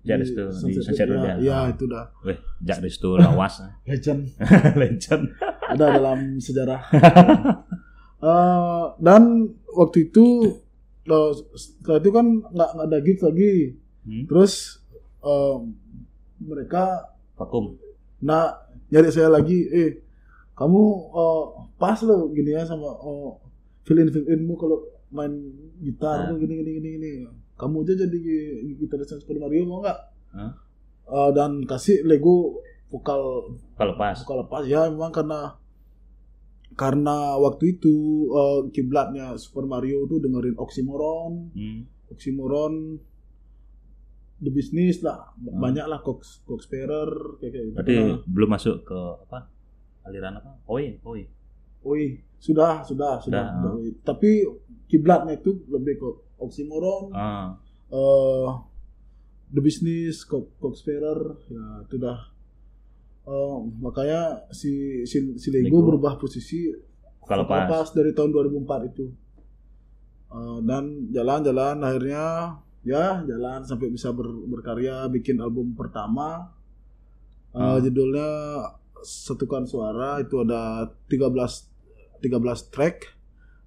Jack 0.01 0.19
Restu, 0.21 0.43
di 0.65 0.73
Sunset 0.77 1.07
Road 1.07 1.39
ya, 1.39 1.69
itu 1.69 1.85
dah 1.85 2.07
Weh, 2.23 2.39
Jak 2.61 2.79
Restu 2.81 3.15
lawas. 3.15 3.61
legend 3.91 4.31
Legend. 4.81 5.23
ada 5.73 5.85
dalam 5.93 6.39
sejarah 6.39 6.81
Eh, 8.19 8.85
dan 8.99 9.23
waktu 9.71 10.11
itu 10.11 10.43
setelah 11.55 11.99
itu 11.99 12.11
kan 12.11 12.27
nggak 12.45 12.71
nggak 12.73 12.87
ada 12.87 12.99
gigs 13.01 13.23
lagi 13.23 13.53
Hmm? 14.03 14.25
terus 14.25 14.81
eh, 15.21 15.59
mereka 16.41 17.13
Vakum. 17.37 17.77
nah 18.19 18.57
nyari 18.89 19.07
saya 19.09 19.29
lagi 19.29 19.69
eh 19.69 20.01
kamu 20.55 20.83
eh, 21.13 21.45
pas 21.77 22.01
lo 22.03 22.33
gini 22.33 22.51
ya 22.51 22.65
sama 22.65 22.89
oh, 22.89 23.37
fill 23.85 24.01
in 24.01 24.09
fill 24.09 24.25
inmu 24.25 24.57
kalau 24.57 24.81
main 25.09 25.31
gitar 25.79 26.25
Nah. 26.25 26.33
tuh 26.33 26.41
gini 26.41 26.59
gini 26.59 26.71
gini 26.75 26.89
gini 26.97 27.11
kamu 27.59 27.83
aja 27.83 27.95
jadi 27.99 28.17
gi- 28.17 28.57
gitaris 28.79 29.11
Super 29.13 29.37
Mario 29.37 29.67
mau 29.67 29.83
nggak 29.83 29.99
Hah? 30.31 30.53
Eh, 31.05 31.31
dan 31.33 31.63
kasih 31.63 32.01
Lego 32.03 32.63
vokal 32.87 33.51
Kalau 33.75 33.95
pas. 33.95 34.17
vokal 34.17 34.39
lepas 34.41 34.63
ya 34.65 34.87
memang 34.87 35.11
karena 35.11 35.59
karena 36.73 37.17
waktu 37.37 37.75
itu 37.75 37.95
eh, 38.31 38.61
kiblatnya 38.71 39.35
Super 39.35 39.65
Mario 39.65 40.07
tuh 40.07 40.19
dengerin 40.19 40.55
Oxymoron 40.55 41.51
Hmm. 41.51 41.83
Oxymoron 42.09 42.75
The 44.39 44.51
Business 44.51 45.03
lah 45.03 45.35
Hmm. 45.35 45.59
banyak 45.59 45.83
lah 45.83 45.99
Cox 45.99 46.45
Coxparer 46.45 47.11
kayak 47.37 47.51
kayak 47.51 47.65
gitu 47.67 47.75
Berarti 47.75 47.95
Nah, 47.97 48.19
belum 48.25 48.51
masuk 48.51 48.77
ke 48.83 48.99
apa? 49.27 49.39
Aliran 50.05 50.39
apa? 50.39 50.57
Oi, 50.67 50.97
oi. 51.03 51.21
Oi, 51.81 52.03
sudah, 52.39 52.81
sudah, 52.81 53.19
sudah. 53.19 53.45
Sudah, 53.45 53.47
sudah, 53.51 53.73
Oi. 53.75 53.89
Tapi 53.99 54.31
kiblatnya 54.87 55.35
itu 55.35 55.53
lebih 55.69 55.95
ke 55.97 56.09
Oxymoron, 56.39 57.11
Ah, 57.11 57.59
eh 57.89 58.49
The 59.49 59.61
Business, 59.61 60.23
Co- 60.23 60.53
Coxparer, 60.57 61.19
ya 61.47 61.65
itu 61.83 61.97
dah. 61.97 62.21
Eh, 63.25 63.57
makanya 63.79 64.21
si 64.51 64.71
si, 65.05 65.35
si 65.35 65.49
Lego, 65.51 65.69
Lego. 65.75 65.87
berubah 65.87 66.17
posisi 66.17 66.69
kalau 67.23 67.45
pas. 67.45 67.89
dari 67.91 68.13
tahun 68.13 68.31
2004 68.31 68.65
itu. 68.89 69.07
Eh, 70.29 70.59
dan 70.63 70.85
jalan-jalan 71.09 71.77
akhirnya 71.79 72.25
ya 72.83 73.21
jalan 73.23 73.61
sampai 73.63 73.89
bisa 73.89 74.11
ber- 74.11 74.45
berkarya 74.47 75.09
bikin 75.09 75.37
album 75.39 75.73
pertama. 75.73 76.53
Eh, 77.51 77.59
Hmm. 77.59 77.81
Judulnya 77.83 78.29
Satukan 78.99 79.63
Suara 79.63 80.19
itu 80.19 80.37
ada 80.39 80.85
13 81.07 81.71
13 82.19 82.35
track 82.67 82.97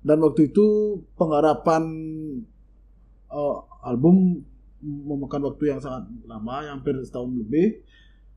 dan 0.02 0.20
waktu 0.20 0.48
itu 0.48 0.66
penggarapan 1.16 1.84
eh, 3.32 3.58
album 3.88 4.44
memakan 4.82 5.54
waktu 5.54 5.78
yang 5.78 5.80
sangat 5.80 6.10
lama, 6.26 6.66
hampir 6.68 6.98
setahun 7.06 7.32
lebih. 7.32 7.86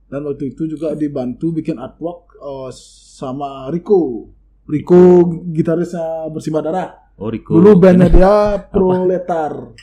Dan 0.04 0.28
waktu 0.28 0.52
itu 0.52 0.68
juga 0.68 0.92
dibantu 0.94 1.50
bikin 1.50 1.76
artwork 1.80 2.38
eh, 2.38 2.70
sama 3.18 3.68
Rico. 3.68 4.30
Rico 4.64 5.28
gitarisnya 5.52 6.32
Bersimbah 6.32 6.62
Darah. 6.64 6.88
Oh, 7.20 7.28
Rico. 7.28 7.54
Dulu 7.54 7.76
bandnya 7.76 8.08
dia 8.08 8.34
Proletar. 8.72 9.76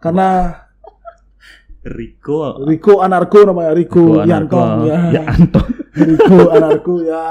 Karena 0.00 0.50
Rico. 1.86 2.66
Rico 2.66 2.98
Anarko 2.98 3.38
namanya 3.46 3.72
Rico, 3.76 4.18
Rico. 4.18 4.26
Yantong 4.26 4.72
ya. 4.90 4.98
Ya, 5.14 5.22
Anton. 5.30 5.66
Rico 5.94 6.38
Anarko 6.50 6.94
ya. 7.06 7.24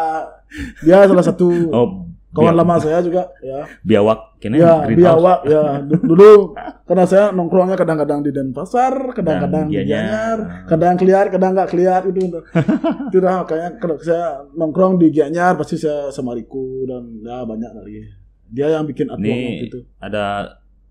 Dia 0.88 1.03
salah 1.03 1.25
satu 1.25 1.48
Oh, 1.75 2.04
kawan 2.35 2.51
bia- 2.51 2.59
lama 2.59 2.75
saya 2.77 2.99
juga 2.99 3.23
ya. 3.39 3.63
Biawak 3.81 4.19
kini 4.37 4.55
Ya, 4.57 4.83
biawak 4.83 5.39
ya. 5.45 5.63
Du- 5.81 6.03
Dulu 6.05 6.51
karena 6.83 7.03
saya 7.03 7.31
nongkrongnya 7.31 7.73
kadang-kadang 7.73 8.19
di 8.19 8.29
Denpasar, 8.29 8.93
kadang-kadang 9.11 9.65
di 9.65 9.73
Dan 9.73 9.81
Gianyar. 9.81 10.37
Gianyar, 10.37 10.37
kadang 10.67 10.95
keluar, 10.95 11.25
kadang 11.27 11.51
nggak 11.53 11.69
keluar 11.69 12.01
itu. 12.03 12.19
itu 13.07 13.17
dah 13.17 13.41
kayaknya 13.41 13.69
kalau 13.77 13.95
saya 13.97 14.25
nongkrong 14.51 14.93
di 14.97 15.07
Gianyar 15.09 15.55
pasti 15.55 15.75
saya 15.75 16.11
sama 16.11 16.31
Rico 16.31 16.59
dan 16.83 17.03
ya 17.19 17.41
banyak 17.41 17.71
lagi. 17.73 18.03
Dia 18.45 18.67
yang 18.71 18.83
bikin 18.83 19.07
artwork 19.07 19.25
Ini 19.25 19.47
waktu 19.49 19.65
itu. 19.65 19.79
ada 19.97 20.25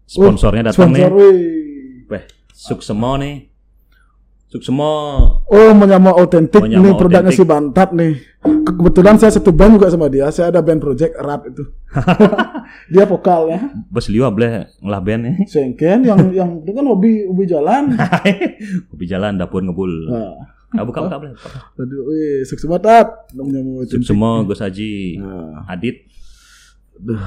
sponsornya 0.03 0.63
datang 0.67 0.91
Sponsor, 0.91 1.13
nih. 1.13 2.09
Weh, 2.09 2.23
Suksemo 2.51 3.15
nih. 3.17 3.54
Suksemo 4.55 4.91
Oh, 5.45 5.71
menyama 5.73 6.15
otentik 6.15 6.63
nih 6.63 6.95
produknya 6.95 7.29
si 7.29 7.43
Bantat 7.43 7.91
nih. 7.91 8.23
Ke- 8.39 8.71
Kebetulan 8.73 9.19
saya 9.19 9.35
satu 9.35 9.51
band 9.51 9.75
juga 9.75 9.91
sama 9.91 10.07
dia. 10.07 10.31
Saya 10.31 10.49
ada 10.49 10.63
band 10.63 10.79
project 10.79 11.11
Erat 11.13 11.43
itu. 11.45 11.67
dia 12.93 13.03
vokalnya. 13.05 13.75
bos 13.89 14.07
liwa 14.07 14.31
boleh 14.31 14.71
ngelah 14.79 15.01
band 15.01 15.21
nih. 15.21 15.35
Sengken 15.45 15.99
yang 16.03 16.21
yang 16.31 16.51
itu 16.61 16.71
kan 16.71 16.87
hobi 16.87 17.27
hobi 17.27 17.45
jalan. 17.45 17.99
Kopi 18.91 19.05
jalan 19.05 19.35
dapur 19.35 19.59
ngebul. 19.61 19.91
Nah, 20.07 20.55
Ah, 20.73 20.83
buka 20.83 21.03
buka 21.03 21.19
boleh. 21.21 21.35
aduh, 21.77 22.03
wih, 22.05 22.43
sukses 22.43 22.67
banget. 22.67 23.07
Menyama 23.33 23.79
otentik. 23.81 23.95
Suksemo 24.01 24.43
Gus 24.45 24.59
Haji 24.59 25.19
Nah, 25.19 25.67
Adit 25.67 26.07
aduh, 26.95 27.19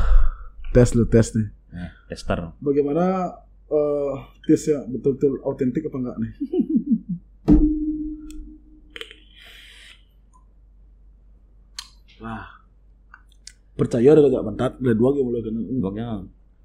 tes 0.72 0.91
lu 0.93 1.03
tes 1.05 1.27
nih. 1.34 1.48
Nah, 1.69 1.91
tester. 2.07 2.39
Bagaimana 2.57 3.36
eh 3.67 4.13
tesnya 4.43 4.79
betul-betul 4.86 5.43
autentik 5.43 5.84
apa 5.84 5.98
enggak 5.98 6.17
nih? 6.17 6.31
Wah. 12.19 12.45
Percaya 13.74 14.09
ada 14.09 14.25
gak 14.25 14.45
bentar, 14.45 14.69
ada 14.74 14.93
dua 14.93 15.13
yang 15.13 15.27
mulai 15.27 15.41
kena. 15.41 15.59
Pokoknya 15.77 16.07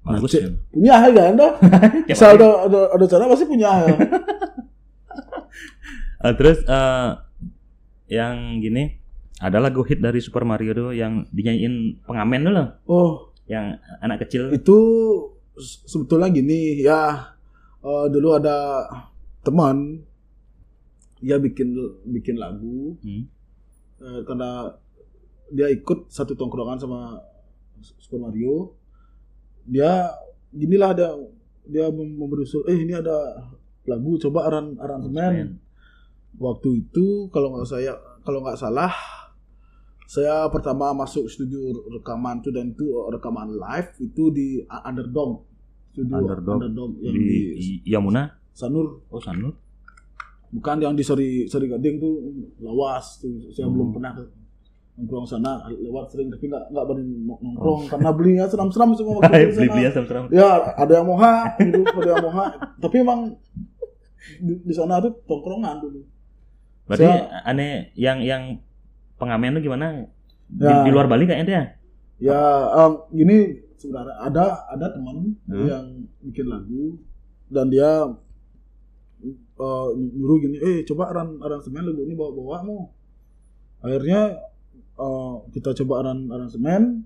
bagus 0.01 0.33
ya. 0.39 0.49
Punya 0.69 0.95
ya 0.97 1.11
kan 1.13 1.35
dah. 1.35 1.51
Hari. 1.61 2.09
ada 2.09 2.49
ada 2.65 2.79
ada 2.91 3.05
cara 3.05 3.23
pasti 3.27 3.45
punya 3.45 3.69
ya. 3.83 3.95
Ah, 6.17 6.31
terus 6.31 6.63
eh, 6.63 7.09
yang 8.09 8.35
gini 8.57 8.95
ada 9.37 9.59
lagu 9.59 9.83
hit 9.83 9.99
dari 9.99 10.23
Super 10.23 10.47
Mario 10.47 10.71
tuh 10.71 10.89
yang 10.95 11.27
dinyanyiin 11.27 11.99
pengamen 12.01 12.47
dulu 12.47 12.63
Oh, 12.87 13.11
yang 13.43 13.75
anak 13.99 14.23
kecil 14.23 14.47
itu 14.49 14.77
se- 15.53 15.83
sebetulnya 15.83 16.31
gini 16.31 16.79
ya. 16.79 17.27
eh, 17.83 18.05
dulu 18.07 18.39
ada 18.39 18.87
teman 19.43 19.99
dia 21.19 21.35
bikin 21.35 21.75
bikin 22.07 22.39
lagu 22.39 22.95
Hmm. 23.03 23.27
Eh, 23.99 24.21
karena 24.23 24.71
dia 25.49 25.67
ikut 25.67 26.07
satu 26.07 26.33
tongkrongan 26.33 26.77
sama 26.77 27.19
Super 27.99 28.19
Mario. 28.21 28.77
Dia 29.65 30.11
ginilah 30.49 30.91
dia 30.93 31.09
dia 31.63 31.87
mem- 31.89 32.15
memberi 32.15 32.43
usul 32.43 32.63
eh 32.67 32.77
ini 32.77 32.93
ada 32.93 33.47
lagu 33.83 34.15
coba 34.19 34.47
aran 34.47 34.75
aransemen. 34.77 35.59
Waktu 36.35 36.69
itu 36.81 37.27
kalau 37.29 37.53
nggak 37.53 37.67
saya 37.67 37.93
kalau 38.23 38.39
nggak 38.41 38.57
salah 38.57 38.91
saya 40.03 40.45
pertama 40.51 40.93
masuk 40.93 41.25
studio 41.25 41.73
rekaman 41.89 42.37
itu 42.39 42.49
dan 42.51 42.69
itu 42.69 42.85
rekaman 43.09 43.49
live 43.49 43.89
itu 43.99 44.23
di 44.29 44.47
Underdog. 44.67 45.41
Studio 45.91 46.21
Underdog. 46.21 46.55
Underdog 46.59 46.91
yang 47.01 47.15
di, 47.15 47.29
di, 47.57 47.69
Yamuna? 47.87 48.29
Sanur. 48.53 49.01
Oh 49.09 49.17
Sanur. 49.17 49.55
Bukan 50.53 50.77
yang 50.79 50.93
di 50.93 51.01
Seri 51.01 51.49
Seri 51.49 51.65
Gading 51.65 51.97
tuh 51.97 52.13
lawas 52.61 53.17
tuh 53.17 53.49
saya 53.49 53.65
Hmm. 53.65 53.73
belum 53.73 53.89
pernah 53.89 54.13
nongkrong 54.93 55.25
sana 55.25 55.51
lewat 55.67 56.05
sering 56.07 56.29
tapi 56.29 56.45
nggak 56.45 56.69
nggak 56.69 56.85
berani 56.85 57.15
nong- 57.19 57.41
nongkrong 57.41 57.81
karena 57.87 58.09
belinya 58.11 58.45
seram-seram 58.45 58.93
semua 58.93 59.17
waktu 59.19 59.33
itu 59.43 59.57
beli 59.57 59.65
sana. 59.65 59.73
beli 59.73 59.83
ya 59.83 59.91
ya 60.31 60.49
ada 60.75 60.93
yang 60.93 61.07
moha 61.07 61.33
gitu 61.57 61.79
ada 61.83 62.09
yang 62.11 62.23
moha 62.23 62.45
tapi 62.77 62.95
emang 62.99 63.19
di, 64.39 64.53
di 64.61 64.71
sana 64.71 64.97
tuh 64.99 65.19
tongkrongan 65.23 65.75
dulu. 65.79 65.99
Berarti 66.85 67.03
Saya- 67.03 67.43
aneh 67.43 67.91
yang 67.93 68.19
yang 68.19 68.43
pengamen 69.15 69.55
tuh 69.55 69.63
gimana? 69.63 70.07
Di, 70.45 70.61
Ya. 70.61 70.83
di 70.83 70.89
luar 70.89 71.07
Bali 71.07 71.25
kayaknya 71.25 71.45
dia 71.45 71.61
ya? 72.21 72.39
Em, 72.77 72.91
gini 73.11 73.37
sebenarnya 73.75 74.15
ada 74.21 74.45
ada 74.69 74.87
teman 74.89 75.33
Hmm. 75.43 75.65
yang 75.65 75.85
bikin 76.21 76.45
lagu 76.45 76.95
dan 77.49 77.67
dia 77.67 78.07
eh, 79.55 79.87
nyuruh 79.93 80.37
gini 80.39 80.55
eh 80.57 80.77
coba 80.83 81.09
aran 81.09 81.35
aransemen 81.37 81.83
lagu 81.83 82.01
ini 82.01 82.13
bawa 82.13 82.31
bawa 82.31 82.57
mau 82.61 82.79
akhirnya 83.79 84.39
eh, 84.95 85.33
kita 85.51 85.73
coba 85.75 85.93
aran 86.01 86.27
aransemen 86.27 87.03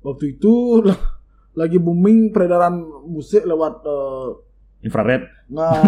waktu 0.00 0.34
itu 0.34 0.82
lagi 1.60 1.76
booming 1.76 2.30
peredaran 2.30 2.78
musik 3.04 3.42
lewat 3.42 3.82
eh, 3.82 4.28
Infrared. 4.80 5.26
nggak 5.48 5.82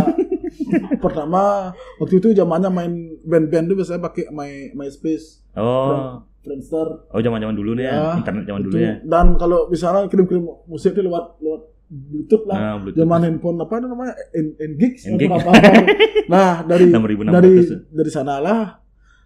pertama 1.05 1.71
waktu 1.97 2.19
itu 2.19 2.33
zamannya 2.33 2.69
main 2.69 2.93
band-band 3.23 3.65
tuh 3.67 3.77
biasanya 3.77 4.03
pakai 4.03 4.29
my 4.29 4.51
MySpace 4.73 5.43
Oh. 5.53 6.23
Friendster 6.41 7.05
Oh 7.09 7.19
zaman-zaman 7.19 7.53
dulu 7.53 7.75
nih 7.75 7.85
ya. 7.85 7.93
Ya, 7.93 8.11
Internet 8.17 8.45
zaman 8.45 8.63
dulu 8.63 8.77
ya. 8.77 8.97
dan 9.03 9.35
kalau 9.37 9.67
misalnya 9.67 10.07
kirim-kirim 10.07 10.41
musik 10.65 10.91
itu 10.91 11.03
lewat 11.03 11.37
lewat 11.39 11.63
Bluetooth 11.87 12.45
lah 12.47 12.57
Nah, 12.57 12.75
Bluetooth. 12.79 12.99
zaman 12.99 13.21
handphone 13.21 13.59
apa 13.59 13.75
itu 13.77 13.87
namanya 13.87 14.15
N 14.33 14.47
Ngix 14.73 14.95
atau 15.05 15.19
Ngix. 15.19 15.31
apa 15.37 15.51
nah 16.33 16.51
dari 16.63 16.85
6600 16.87 17.29
dari 17.31 17.51
ya. 17.53 17.77
dari 17.93 18.11
sanalah 18.11 18.61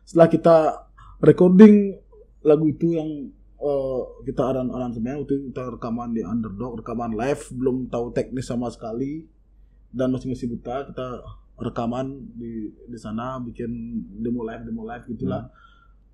setelah 0.02 0.28
kita 0.28 0.56
recording 1.20 1.92
lagu 2.44 2.64
itu 2.66 2.92
yang 2.92 3.08
eh, 3.56 4.00
kita 4.22 4.42
aran 4.44 4.68
aransemen 4.68 5.18
waktu 5.18 5.32
itu 5.34 5.44
kita 5.48 5.72
rekaman 5.72 6.12
di 6.12 6.20
underdog 6.20 6.76
rekaman 6.76 7.12
live 7.12 7.42
belum 7.50 7.88
tahu 7.88 8.12
teknis 8.12 8.44
sama 8.44 8.68
sekali 8.68 9.24
dan 9.90 10.10
masih 10.10 10.28
masih 10.28 10.50
buta 10.50 10.84
kita 10.84 11.06
rekaman 11.56 12.06
di 12.34 12.52
di 12.84 12.98
sana 12.98 13.38
bikin 13.38 13.70
demo 14.16 14.42
live 14.42 14.62
demo 14.62 14.84
live 14.84 15.04
gitulah 15.06 15.46
Hmm. 15.46 15.62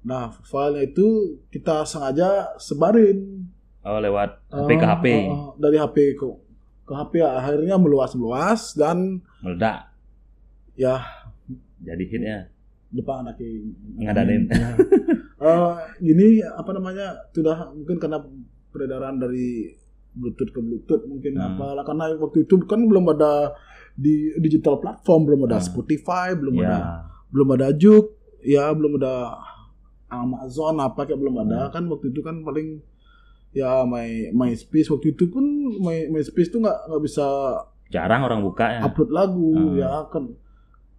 nah 0.03 0.25
filenya 0.41 0.87
itu 0.87 1.07
kita 1.49 1.85
sengaja 1.85 2.29
sebarin 2.57 3.45
Oh 3.81 3.97
lewat 3.97 4.37
Oh, 4.49 4.63
HP 4.63 4.71
ke 4.75 4.87
HP. 4.87 5.05
oh, 5.27 5.53
dari 5.57 5.77
HP 5.77 5.97
ke 6.15 6.25
ke 6.83 6.93
HP 6.95 7.13
akhirnya 7.19 7.77
meluas 7.77 8.13
meluas 8.13 8.73
dan 8.73 9.21
Meledak. 9.41 9.89
ya 10.75 11.01
Jadi 11.81 12.05
hit 12.07 12.21
ya. 12.21 12.41
depan 12.91 13.25
anaknya 13.25 13.49
Ngadain. 13.99 14.43
Ya. 14.51 14.71
Eh, 15.41 15.75
gini 15.99 16.27
apa 16.45 16.69
namanya 16.71 17.17
sudah 17.31 17.73
mungkin 17.73 17.97
karena 17.97 18.21
peredaran 18.69 19.17
dari 19.17 19.73
bluetooth 20.13 20.51
ke 20.51 20.61
bluetooth 20.61 21.03
mungkin 21.05 21.33
Hmm. 21.35 21.57
apalah 21.57 21.81
karena 21.81 22.13
waktu 22.15 22.45
itu 22.45 22.61
kan 22.63 22.83
belum 22.83 23.09
ada 23.09 23.57
di 23.93 24.15
digital 24.37 24.77
platform 24.77 25.25
belum 25.25 25.41
ada 25.47 25.57
Hmm. 25.57 25.67
Spotify 25.67 26.35
belum 26.35 26.61
ada 26.61 26.69
Ya. 26.71 26.81
belum 27.31 27.49
ada 27.53 27.73
Juk 27.73 28.07
ya 28.43 28.69
belum 28.71 28.97
ada 28.97 29.41
Amazon 30.09 30.77
apa 30.77 31.07
kayak 31.07 31.17
belum 31.17 31.37
ada 31.41 31.61
Hmm. 31.65 31.73
kan 31.73 31.83
waktu 31.89 32.11
itu 32.11 32.21
kan 32.21 32.43
paling 32.43 32.83
ya 33.53 33.83
my 33.83 34.07
MySpace 34.33 34.89
waktu 34.89 35.15
itu 35.15 35.25
pun 35.27 35.43
my 35.79 36.05
MySpace 36.07 36.51
tuh 36.51 36.61
nggak 36.61 36.79
nggak 36.85 37.03
bisa 37.03 37.27
Jarang 37.89 38.23
orang 38.23 38.41
buka 38.41 38.67
ya. 38.69 38.81
upload 38.85 39.11
lagu 39.11 39.51
Hmm. 39.51 39.75
ya 39.75 40.05
kan 40.07 40.31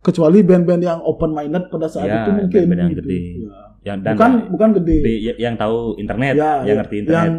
kecuali 0.02 0.42
band-band 0.42 0.82
yang 0.82 1.00
open 1.02 1.32
minded 1.32 1.70
pada 1.70 1.86
saat 1.86 2.06
Ya, 2.06 2.16
itu 2.20 2.32
mungkin 2.36 2.60
band-band 2.60 2.80
yang 2.80 2.92
gitu. 2.92 3.02
gede. 3.02 3.20
Ya. 3.40 3.62
Yang 3.82 3.98
dan 4.00 4.14
bukan 4.14 4.32
bukan 4.50 4.70
gede 4.76 4.96
di- 5.00 5.22
ya, 5.24 5.34
yang 5.40 5.56
tahu 5.56 5.78
internet, 5.96 6.34
ya, 6.34 6.52
yang 6.60 6.68
ya, 6.68 6.74
ngerti 6.80 6.96
internet. 7.00 7.14
yang 7.16 7.34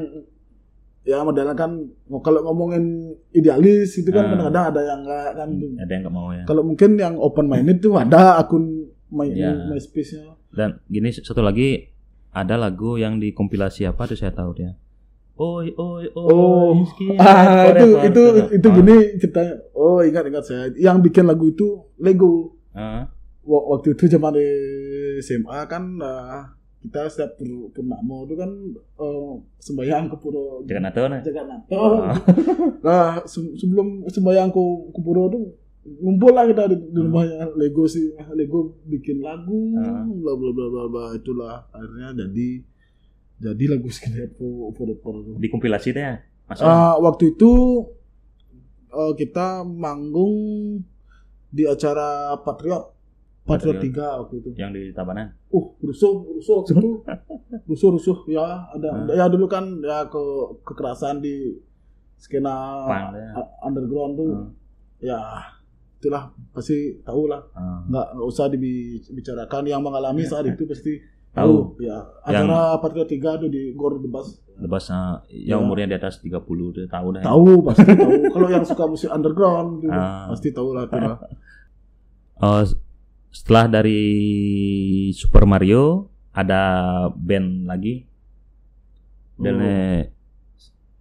ya 1.02 1.18
modelnya 1.20 1.54
kan 1.54 1.70
kalau 2.16 2.40
ngomongin 2.44 2.84
idealis 3.32 3.94
itu 3.96 4.06
kan 4.08 4.22
Hmm. 4.24 4.38
kadang-kadang 4.38 4.64
ada 4.68 4.80
yang 4.84 5.00
enggak 5.02 5.28
kan 5.34 5.48
Ada 5.76 5.90
yang 5.90 6.02
nggak 6.02 6.14
mau 6.14 6.28
ya. 6.30 6.44
kalau 6.44 6.62
mungkin 6.62 6.90
yang 6.94 7.14
open 7.16 7.46
minded 7.46 7.78
tuh 7.78 7.94
ada 7.96 8.38
akun 8.38 8.86
my, 9.08 9.26
Ya. 9.28 9.50
MySpace-nya 9.66 10.38
Dan 10.48 10.78
gini 10.86 11.10
satu 11.10 11.40
lagi 11.40 11.90
ada 12.30 12.54
lagu 12.56 12.96
yang 12.96 13.18
dikompilasi 13.18 13.84
apa 13.84 14.04
tuh 14.04 14.14
saya 14.14 14.30
tahu 14.30 14.54
dia. 14.54 14.78
Oi 15.34 15.72
oi 15.72 16.04
oi. 16.06 16.28
Oh, 16.28 16.84
Ski, 16.84 17.16
ah, 17.16 17.66
itu 17.66 17.86
forever. 17.88 18.04
itu 18.04 18.22
itu 18.52 18.66
Ah. 18.66 18.74
gini 18.74 18.94
ceritanya. 19.16 19.54
Oh 19.72 19.98
ingat 20.00 20.24
ingat 20.24 20.44
saya. 20.44 20.64
Yang 20.76 20.96
bikin 21.02 21.24
lagu 21.24 21.48
itu 21.48 21.66
Lego. 21.96 22.52
Ah, 22.70 23.08
Wa- 23.42 23.66
Waktu 23.70 23.92
itu 23.92 24.06
zaman 24.08 24.32
di 24.32 24.46
SMA 25.18 25.66
kan 25.66 25.98
ah, 25.98 26.52
kita 26.78 27.08
setiap 27.08 27.34
pur- 27.34 27.70
purnama 27.70 28.22
itu 28.22 28.34
kan 28.34 28.50
eh, 28.76 29.32
sembahyang 29.58 30.04
ke 30.06 30.16
atau 30.16 30.62
nih. 31.08 31.20
Jagannato. 31.22 31.80
Ah. 31.96 32.16
Nah 32.82 33.06
se- 33.24 33.54
sebelum 33.56 33.86
sembahyang 34.06 34.48
ke, 34.48 34.62
ke 34.90 35.00
pura 35.00 35.26
itu 35.26 35.38
ngumpul 35.82 36.30
lah 36.30 36.44
kita 36.44 36.66
di, 36.66 36.76
di 36.78 36.92
Hmm. 36.92 37.06
rumahnya 37.08 37.50
Lego 37.56 37.84
sih 37.84 38.04
Lego 38.32 38.60
bikin 38.84 39.18
lagu 39.18 39.74
Ah. 39.76 40.04
bla 40.04 40.32
bla 40.32 40.50
bla 40.50 40.66
bla 40.68 40.84
bla 40.86 41.04
itulah 41.12 41.66
akhirnya 41.68 42.14
jadi 42.16 42.48
jadi 43.42 43.64
lagu 43.74 43.90
skinhead 43.90 44.38
for 44.38 44.70
for 44.72 44.86
the 44.86 44.94
for 45.02 45.12
the- 45.18 45.42
Dikompilasi 45.42 45.90
deh 45.90 46.04
ya. 46.06 46.14
Masuk. 46.46 46.62
Ah, 46.62 46.94
waktu 46.96 47.34
itu 47.34 47.50
eh, 48.88 49.12
kita 49.18 49.66
manggung 49.66 50.34
di 51.50 51.66
acara 51.66 52.38
Patriot 52.38 52.92
Patriot. 53.42 53.82
3 53.82 54.22
waktu 54.22 54.34
itu. 54.38 54.48
yang 54.54 54.70
di 54.70 54.94
Tabanan. 54.94 55.34
Uh, 55.50 55.74
rusuh, 55.82 56.22
rusuh 56.30 56.62
waktu 56.62 56.78
itu. 56.78 56.90
rusuh, 57.70 57.88
rusuh. 57.90 58.18
Ya, 58.30 58.70
ada. 58.70 58.90
Hmm. 59.02 59.10
Ya 59.10 59.26
dulu 59.26 59.50
kan 59.50 59.82
ya 59.82 60.06
ke 60.06 60.22
kekerasan 60.62 61.18
di 61.18 61.58
skena 62.22 62.86
Punk, 62.86 63.18
ya. 63.18 63.30
underground 63.66 64.14
tuh. 64.14 64.30
Hmm. 64.30 64.48
Ya, 65.02 65.18
itulah 65.98 66.30
pasti 66.54 67.02
tahu 67.02 67.26
lah. 67.26 67.42
Ah. 67.58 67.82
Nggak, 67.90 68.06
nggak 68.14 68.28
usah 68.30 68.46
dibicarakan 68.46 69.62
yang 69.66 69.82
mengalami 69.82 70.22
saat 70.30 70.46
itu 70.46 70.62
pasti 70.62 71.02
Tahu. 71.32 71.80
Ya, 71.80 71.96
acara 72.22 72.76
Patriot 72.76 73.08
3 73.08 73.40
tuh 73.40 73.48
di 73.48 73.72
Gor 73.72 73.96
Debas. 73.96 74.36
Lebas 74.52 74.84
ah, 74.88 75.24
yang 75.26 75.60
Ya. 75.60 75.64
umurnya 75.64 75.86
di 75.88 75.96
atas 75.96 76.20
30 76.20 76.44
tuh 76.70 76.84
tahu 76.84 77.08
dah. 77.10 77.24
Tahu 77.24 77.50
pasti 77.64 77.88
tahu. 77.88 78.12
Kalau 78.36 78.48
yang 78.48 78.64
suka 78.64 78.84
musik 78.84 79.08
underground 79.08 79.80
tuh, 79.80 79.88
Ah. 79.88 80.28
pasti 80.28 80.48
tahu 80.50 80.68
lah. 80.72 80.84
tuh 80.86 81.00
lah. 81.00 81.16
Oh, 82.34 82.58
setelah 83.30 83.70
dari 83.70 84.02
Super 85.12 85.46
Mario 85.46 86.10
ada 86.32 86.62
band 87.08 87.64
lagi. 87.64 88.02
Dan 89.38 89.54
Oh. 89.56 89.64
eh, 89.64 90.10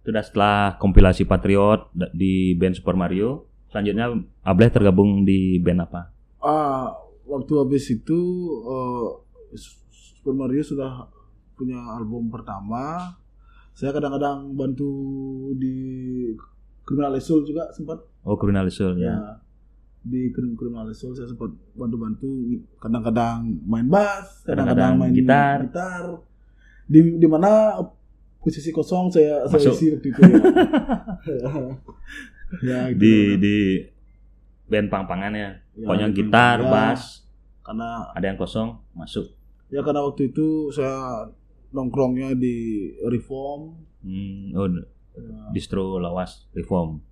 sudah 0.00 0.22
setelah 0.22 0.56
kompilasi 0.78 1.22
Patriot 1.22 1.90
di 2.10 2.54
band 2.54 2.74
Super 2.74 2.94
Mario, 2.94 3.44
selanjutnya 3.68 4.16
Ableh 4.40 4.70
tergabung 4.70 5.22
di 5.22 5.58
band 5.58 5.82
apa? 5.82 6.14
Ah, 6.38 6.94
waktu 7.26 7.52
habis 7.58 7.90
itu 7.90 8.20
eh, 8.62 9.06
Super 10.22 10.38
Mario 10.38 10.62
sudah 10.62 11.10
punya 11.58 11.82
album 11.98 12.30
pertama. 12.30 13.10
Saya 13.74 13.90
kadang-kadang 13.90 14.54
bantu 14.54 14.86
di 15.58 15.74
Criminal 16.86 17.18
Soul 17.18 17.42
juga 17.42 17.66
sempat. 17.74 17.98
Oh, 18.22 18.38
Criminal 18.38 18.70
Soul 18.70 19.02
ya. 19.02 19.18
Ya. 19.18 19.18
Di 20.06 20.30
Crim- 20.30 20.54
Criminal 20.54 20.94
Soul 20.94 21.18
saya 21.18 21.26
sempat 21.26 21.50
bantu-bantu 21.74 22.30
kadang-kadang 22.78 23.50
main 23.66 23.90
bass, 23.90 24.46
kadang-kadang 24.46 24.94
main 24.94 25.10
gitar. 25.10 25.66
gitar. 25.66 26.22
Di 26.86 27.18
di 27.18 27.26
mana 27.26 27.82
posisi 28.38 28.70
kosong 28.70 29.10
saya 29.10 29.42
saya 29.50 29.58
Masuk. 29.58 29.74
isi 29.74 29.86
waktu 29.90 30.06
itu 30.06 30.20
ya. 30.22 30.38
ya 32.70 32.78
gitu. 32.94 33.02
Di 33.02 33.14
di 33.42 33.56
band 34.70 34.86
pang-pangan 34.86 35.34
ya. 35.34 35.50
Ya, 35.74 35.86
Pokoknya 35.90 36.14
gitar, 36.14 36.62
Ya, 36.62 36.70
bass, 36.70 37.26
karena 37.66 38.06
ada 38.14 38.22
yang 38.22 38.38
kosong 38.38 38.78
masuk. 38.94 39.41
Ya 39.72 39.80
karena 39.80 40.04
waktu 40.04 40.28
itu 40.28 40.68
saya 40.68 41.32
nongkrongnya 41.72 42.36
di 42.36 42.92
Reform. 43.08 43.80
Hmm, 44.04 44.52
oh, 44.52 44.68
Ya, 45.12 45.52
distro 45.52 46.00
lawas 46.00 46.48
reform. 46.56 47.04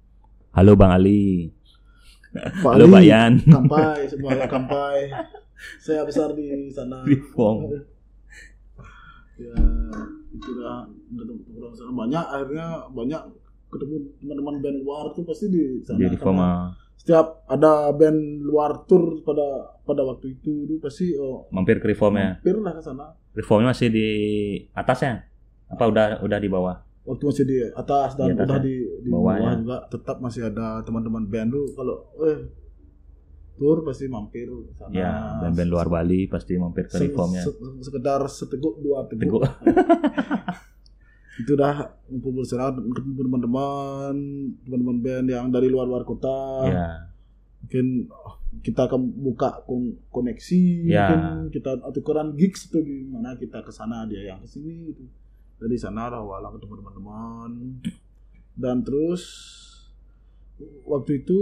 Halo 0.57 0.73
Bang 0.73 0.89
Ali. 0.89 1.53
Pak 2.33 2.73
Halo 2.73 2.89
Ali, 2.89 2.93
Mbak 2.97 3.05
Yan. 3.05 3.33
Kampai, 3.45 4.09
semuanya 4.09 4.49
kampai. 4.49 5.13
Saya 5.85 6.09
besar 6.09 6.33
di 6.33 6.73
sana. 6.73 7.05
Reform. 7.05 7.77
Ya, 9.37 9.53
itulah 10.33 10.89
nongkrong 11.13 11.77
sana 11.77 11.93
banyak. 11.93 12.25
Akhirnya 12.25 12.89
banyak 12.89 13.21
ketemu 13.69 13.97
teman-teman 14.25 14.55
band 14.65 14.79
luar 14.81 15.13
tuh 15.13 15.29
pasti 15.29 15.53
di 15.53 15.85
sana. 15.85 16.01
Di 16.01 16.09
reform. 16.17 16.41
Setiap 17.01 17.49
ada 17.49 17.89
band 17.91 18.19
luar 18.41 18.85
tour 18.85 19.25
pada 19.25 19.73
pada 19.81 20.05
waktu 20.05 20.37
itu, 20.37 20.69
itu 20.69 20.77
pasti 20.79 21.17
oh, 21.17 21.49
mampir 21.49 21.81
ke 21.81 21.89
reform 21.89 22.15
ya. 22.15 22.37
mampir 22.37 22.57
lah 22.57 22.77
ke 22.77 22.83
sana. 22.83 23.17
Reformnya 23.33 23.73
masih 23.73 23.89
di 23.89 24.09
atas 24.71 24.99
ya? 25.01 25.25
Apa 25.67 25.89
udah 25.89 26.21
udah 26.21 26.39
di 26.39 26.49
bawah? 26.49 26.77
waktu 27.01 27.25
masih 27.25 27.45
di 27.45 27.59
atas 27.75 28.13
dan 28.15 28.29
Di 28.29 28.33
atas 28.37 28.45
udah 28.45 28.59
ya? 28.61 28.63
di, 28.63 28.75
di 29.01 29.09
Bawah 29.09 29.33
bawah, 29.33 29.51
ya? 29.51 29.57
juga 29.57 29.77
tetap 29.89 30.17
masih 30.21 30.43
ada 30.45 30.67
teman-teman 30.81 31.25
band 31.25 31.49
tuh 31.51 31.67
kalau 31.73 31.97
eh 32.23 32.39
tour 33.57 33.83
pasti 33.83 34.05
mampir 34.07 34.47
sana 34.71 34.93
Ya, 34.93 35.11
band-band 35.39 35.69
luar 35.69 35.89
Bali 35.89 36.25
pasti 36.27 36.55
mampir 36.55 36.87
ke 36.87 36.97
Se- 36.97 37.09
reformnya. 37.09 37.43
se- 37.43 37.57
sekedar 37.81 38.21
seteguk 38.25 38.79
dua 38.79 39.05
teguk, 39.05 39.41
Teguk. 39.41 39.43
itu 41.37 41.53
dah 41.55 41.77
ngumpul 42.07 42.33
bersama 42.37 42.75
ketemu 42.75 43.23
teman-teman 43.23 44.15
teman-teman 44.61 44.97
band 44.99 45.27
yang 45.29 45.47
dari 45.49 45.69
luar-luar 45.69 46.03
kota 46.03 46.67
Ya, 46.67 46.89
mungkin 47.61 47.87
oh, 48.09 48.35
kita 48.61 48.87
akan 48.87 49.01
buka 49.17 49.63
kon- 49.63 50.01
koneksi 50.09 50.63
Ya. 50.85 51.07
mungkin 51.07 51.21
kita 51.55 51.71
tukeran 51.93 52.35
gigs 52.35 52.67
itu 52.67 52.83
gimana 52.83 53.37
kita 53.37 53.63
ke 53.63 53.71
sana 53.71 54.05
dia 54.05 54.27
yang 54.27 54.41
ke 54.41 54.49
sini 54.49 54.91
gitu. 54.91 55.07
dari 55.57 55.77
sana 55.77 56.09
lah 56.09 56.19
walau 56.19 56.51
ketemu 56.51 56.75
teman-teman 56.79 57.51
dan 58.57 58.83
terus 58.83 59.23
waktu 60.83 61.21
itu 61.21 61.39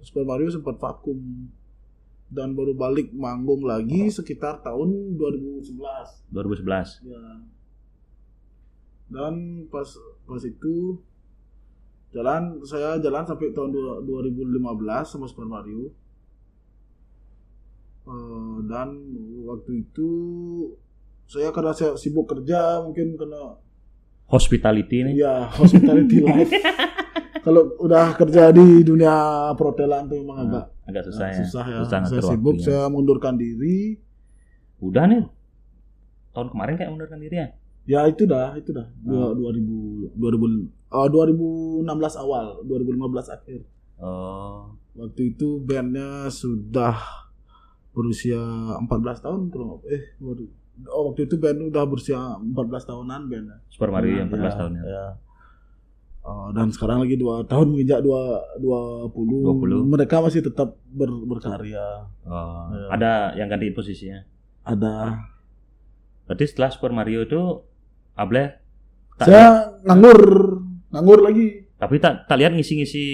Super 0.00 0.22
Mario 0.22 0.46
sempat 0.48 0.76
vakum 0.76 1.18
dan 2.28 2.52
baru 2.52 2.72
balik 2.72 3.10
manggung 3.10 3.64
lagi 3.64 4.06
sekitar 4.08 4.60
tahun 4.60 5.16
2011 5.16 6.28
2011. 6.28 7.00
ya 7.02 7.22
dan 9.08 9.34
pas 9.66 9.88
pas 10.22 10.42
itu 10.42 11.00
jalan 12.10 12.60
saya 12.62 12.96
jalan 12.96 13.22
sampai 13.22 13.50
tahun 13.50 13.70
dua- 13.70 14.00
2015 14.00 14.60
sama 15.06 15.24
Super 15.24 15.44
Mario 15.44 15.92
Eh, 18.04 18.56
dan 18.64 18.88
waktu 19.44 19.84
itu 19.84 20.08
saya 21.24 21.52
karena 21.52 21.70
saya 21.70 21.92
sibuk 21.94 22.24
kerja 22.26 22.80
mungkin 22.80 23.12
karena 23.14 23.52
Hospitality 24.26 25.04
nih. 25.04 25.12
ya 25.18 25.44
hospitality 25.46 26.20
life 26.26 26.48
kalau 27.38 27.68
udah 27.78 28.12
kerja 28.14 28.48
di 28.48 28.80
dunia 28.82 29.12
perhotelan 29.52 30.04
tuh 30.04 30.16
memang 30.18 30.38
agak 30.42 30.64
Agak 30.84 31.02
susah 31.04 31.26
ya. 31.26 31.36
susah 31.38 31.64
ya 31.66 31.76
Susah 31.78 31.88
saya 31.98 32.00
ngatur 32.16 32.24
sibuk 32.26 32.54
waktunya. 32.54 32.64
saya 32.66 32.84
mundurkan 32.86 33.34
diri 33.36 34.00
Udah 34.78 35.04
nih. 35.04 35.28
Tahun 36.30 36.48
kemarin 36.48 36.74
kayak 36.74 36.90
mundurkan 36.90 37.18
diri 37.18 37.36
ya? 37.36 37.48
Ya 37.88 38.04
itu 38.04 38.28
dah, 38.28 38.52
itu 38.52 38.68
dah. 38.68 38.84
Dua, 39.00 39.32
2000 39.32 40.12
2000 40.12 40.68
oh, 40.92 41.06
2016 41.08 41.88
awal, 42.20 42.60
2015 42.68 43.32
akhir. 43.32 43.60
Oh. 43.96 44.76
Waktu 44.92 45.32
itu 45.32 45.56
bandnya 45.64 46.28
sudah 46.28 46.94
berusia 47.96 48.38
14 48.78 49.24
tahun 49.24 49.40
kurang 49.50 49.82
eh 49.90 50.14
oh, 50.86 51.10
waktu 51.10 51.26
itu 51.26 51.34
band 51.40 51.72
udah 51.74 51.84
berusia 51.88 52.18
14 52.38 52.54
tahunan 52.86 53.20
bandnya. 53.26 53.58
Super 53.72 53.90
Mario 53.90 54.22
yang 54.22 54.28
14 54.30 54.38
Ya, 54.38 54.50
tahun 54.54 54.72
ya. 54.76 54.84
ya. 54.86 55.06
Oh, 56.28 56.52
dan 56.52 56.68
sekarang 56.68 57.00
lagi 57.00 57.16
dua 57.16 57.40
tahun 57.48 57.72
menginjak 57.72 58.04
dua 58.04 58.36
dua 58.60 59.08
puluh 59.08 59.48
20. 59.64 59.88
mereka 59.88 60.20
masih 60.20 60.44
tetap 60.44 60.76
ber, 60.92 61.08
berkarya 61.24 62.04
Oh. 62.28 62.68
Ya. 62.68 62.86
Ada 62.92 63.12
yang 63.40 63.48
ganti 63.48 63.72
posisinya. 63.72 64.20
ada 64.60 65.24
Berarti 66.28 66.44
setelah 66.44 66.68
Super 66.68 66.92
Mario 66.92 67.24
itu 67.24 67.40
Ableh 68.18 68.50
tak 69.14 69.30
saya 69.30 69.46
nganggur 69.86 70.20
nganggur 70.90 71.22
lagi. 71.22 71.70
Tapi 71.78 71.94
tak 71.96 72.26
tak 72.26 72.36
lihat 72.36 72.52
ngisi-ngisi 72.52 73.06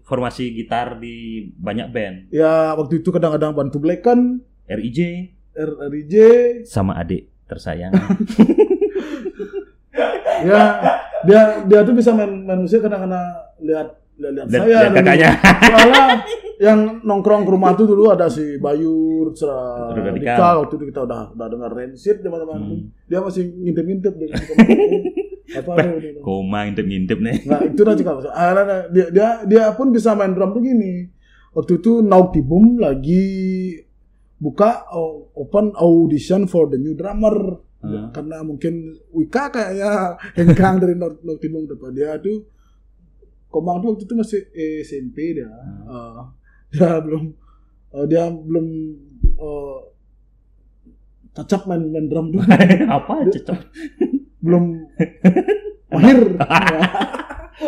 formasi 0.00 0.54
gitar 0.54 0.96
di 0.96 1.44
banyak 1.52 1.90
band. 1.90 2.16
ya 2.30 2.70
waktu 2.72 3.02
itu 3.02 3.10
kadang-kadang 3.10 3.50
bantu 3.50 3.82
Blackan 3.82 4.38
RIJ 4.64 5.28
RRJ 5.52 6.14
sama 6.62 6.94
adik 6.94 7.26
tersayang. 7.46 7.90
ya 10.46 10.60
dia 11.24 11.40
dia 11.64 11.78
tuh 11.82 11.92
bisa 11.92 12.12
main 12.12 12.44
main 12.44 12.60
musik 12.60 12.78
karena 12.78 13.00
karena 13.00 13.20
lihat 13.58 13.88
lihat, 14.16 14.32
lihat 14.32 14.46
Lihat- 14.46 14.62
saya 14.62 14.78
lihat 14.86 14.92
kakaknya. 14.94 15.30
soalnya 15.66 16.04
yang 16.58 16.78
nongkrong 17.00 17.42
ke 17.42 17.50
rumah 17.50 17.72
tuh 17.72 17.86
dulu 17.86 18.08
ada 18.08 18.26
si 18.26 18.56
Bayu. 18.56 19.04
Radikal 19.26 20.62
waktu 20.62 20.74
itu 20.76 20.84
kita 20.86 21.02
udah 21.02 21.34
udah 21.34 21.46
dengar 21.48 21.68
Rancid 21.68 22.22
zaman 22.22 22.38
itu 22.38 22.46
Hmm. 22.46 22.82
dia 23.04 23.18
masih 23.18 23.42
ngintip-ngintip 23.44 24.14
di 24.14 24.26
apa 25.58 25.70
tuh 25.76 26.22
Koma 26.22 26.64
ngintip-ngintip 26.64 27.18
nih. 27.18 27.36
nah 27.42 27.60
itu 27.60 27.80
dah 27.80 27.94
juga 27.94 28.10
akhirnya 28.28 28.64
dia 28.88 29.06
dia 29.10 29.28
dia 29.44 29.64
pun 29.72 29.90
bisa 29.90 30.14
main 30.14 30.30
drum 30.30 30.50
tuh 30.50 30.62
gini 30.62 31.10
waktu 31.52 31.76
itu 31.76 32.00
Naughty 32.00 32.38
Boom 32.40 32.78
lagi 32.78 33.26
buka 34.36 34.86
oh, 34.90 35.32
open 35.34 35.74
audition 35.74 36.44
for 36.44 36.66
the 36.66 36.76
new 36.76 36.94
drummer 36.94 37.60
Hmm. 37.78 38.08
karena 38.10 38.40
mungkin 38.40 38.72
Wika 39.10 39.46
kayaknya 39.48 40.16
hengkang 40.34 40.78
dari 40.78 40.94
Nau- 40.94 41.20
Naughty 41.20 41.46
Boom 41.46 41.66
depan 41.66 41.92
dia 41.92 42.16
tuh 42.16 42.42
Komang 43.46 43.78
tuh 43.78 43.92
waktu 43.92 44.04
itu 44.04 44.14
masih 44.14 44.40
SMP 44.82 45.34
dia 45.34 45.46
Hmm. 45.46 45.86
Eh, 45.86 46.20
dia 46.72 46.98
belum 46.98 47.22
eh, 47.92 48.04
dia 48.06 48.24
belum 48.28 48.66
eh, 49.36 49.78
cacap 51.32 51.66
main 51.66 51.82
main 51.84 52.06
drum 52.06 52.30
tuh 52.30 52.42
Apa 52.96 53.26
cocok? 53.26 53.58
belum 54.44 54.64
mahir 55.88 56.18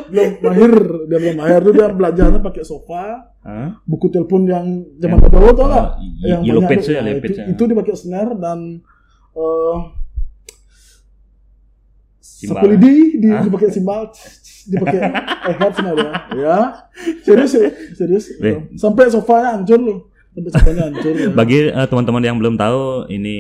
belum 0.05 0.31
mahir 0.39 0.73
dia 1.05 1.19
belum 1.19 1.37
mahir 1.37 1.61
tuh 1.61 1.73
dia 1.73 1.87
belajarnya 1.89 2.41
pakai 2.41 2.63
sofa 2.63 3.33
Hah? 3.41 3.81
buku 3.83 4.09
telepon 4.09 4.45
yang 4.45 4.67
zaman 4.95 5.19
dulu 5.23 5.49
tau 5.51 5.65
Oh, 5.65 5.87
y- 5.99 6.29
yang 6.29 6.41
yellow 6.45 6.63
page 6.63 6.87
ya, 6.87 7.01
itu, 7.03 7.21
page 7.21 7.37
ya. 7.37 7.45
itu 7.49 7.63
dipakai 7.65 7.95
snare 7.95 8.37
dan 8.37 8.85
eh 9.33 9.79
Simbal. 12.21 12.55
sapu 12.55 12.67
lidi 12.69 12.95
di, 13.19 13.29
dipakai 13.33 13.69
simbal 13.69 14.13
dipakai 14.69 15.01
ehat 15.51 15.73
semua 15.73 15.93
dia. 15.97 16.13
Ya. 16.37 16.59
Serius 17.25 17.53
serius. 17.97 18.25
Weh. 18.39 18.77
sampai 18.77 19.09
sofanya 19.09 19.57
hancur 19.57 19.81
loh. 19.81 19.99
Sampai 20.33 20.51
sofanya 20.53 20.83
hancur 20.93 21.13
ya. 21.17 21.29
Bagi 21.33 21.59
eh, 21.69 21.87
teman-teman 21.89 22.23
yang 22.23 22.37
belum 22.37 22.55
tahu, 22.55 23.09
ini 23.09 23.37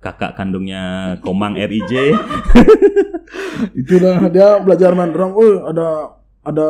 kakak 0.00 0.38
kandungnya 0.38 1.14
Komang 1.20 1.58
RIJ. 1.58 1.92
itulah 3.80 4.16
dia 4.32 4.56
belajar 4.62 4.96
main 4.96 5.12
drum. 5.12 5.36
Oh 5.36 5.68
ada 5.68 6.16
ada 6.40 6.68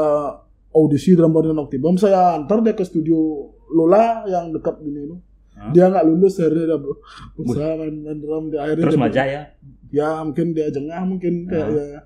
audisi 0.71 1.15
drum 1.15 1.35
band 1.35 1.51
Nocti 1.55 1.79
Bomb 1.79 1.99
saya 1.99 2.39
antar 2.39 2.63
dia 2.63 2.75
ke 2.75 2.83
studio 2.87 3.51
Lola 3.71 4.27
yang 4.27 4.51
dekat 4.51 4.83
tuh 4.83 5.19
Hah? 5.55 5.71
dia 5.77 5.93
nggak 5.93 6.07
lulus 6.09 6.41
akhirnya 6.41 6.73
dia 6.73 6.79
berusaha 7.37 7.71
main, 7.77 7.95
main 8.03 8.19
drum 8.19 8.45
dia 8.51 8.65
akhirnya 8.65 8.85
Terus 8.87 8.97
dia- 8.97 9.03
Maja 9.03 9.23
ya. 9.27 9.43
ya 9.91 10.09
mungkin 10.25 10.47
dia 10.55 10.67
jengah 10.71 11.03
mungkin 11.05 11.33
kayak 11.51 11.69
ya 11.75 12.01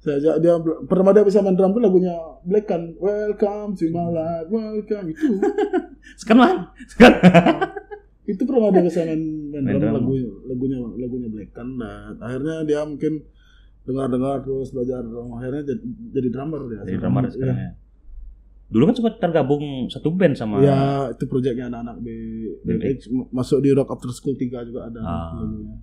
saya 0.00 0.16
ajak 0.16 0.34
dia 0.38 0.54
pertama 0.82 1.12
dia 1.12 1.22
bisa 1.22 1.38
main 1.38 1.52
drum 1.52 1.70
tuh 1.70 1.78
lagunya 1.78 2.16
Black 2.42 2.64
kan 2.64 2.96
Welcome 2.96 3.76
to 3.76 3.84
my 3.88 4.08
life 4.08 4.48
Welcome 4.48 5.06
itu 5.12 5.28
Sekarang 6.16 6.72
Sekarang. 6.86 7.20
itu 8.24 8.40
pertama 8.40 8.70
dia 8.70 8.80
bisa 8.82 9.00
main, 9.02 9.20
main, 9.50 9.60
Main 9.60 9.76
drum, 9.76 9.82
drum. 9.82 9.94
lagunya 9.98 10.24
lagunya 10.46 10.76
lagunya 10.96 11.28
Black 11.28 11.50
kan 11.50 11.68
dan 11.74 12.16
akhirnya 12.18 12.56
dia 12.64 12.80
mungkin 12.82 13.12
dengar-dengar 13.82 14.40
terus 14.40 14.70
belajar 14.70 15.00
drum 15.02 15.34
akhirnya 15.34 15.62
jadi, 15.66 15.82
jadi 16.10 16.28
drummer 16.30 16.60
dia 16.66 16.80
Jadi 16.82 16.96
drummer 16.96 17.22
Iya. 17.22 17.32
sekarang 17.32 17.58
ya. 17.58 17.70
Dulu 18.70 18.82
kan 18.86 18.94
sempat 18.94 19.14
tergabung 19.18 19.64
satu 19.86 20.08
band 20.10 20.32
sama 20.32 20.62
Ya, 20.62 20.78
itu 21.10 21.26
proyeknya 21.26 21.68
anak-anak 21.68 21.96
B, 21.98 22.06
BMX 22.62 22.98
masuk 23.28 23.58
di 23.58 23.70
Rock 23.70 23.90
After 23.90 24.08
School 24.10 24.32
3 24.34 24.62
juga 24.62 24.86
ada 24.86 25.00
Ah. 25.00 25.34
lagunya. 25.36 25.74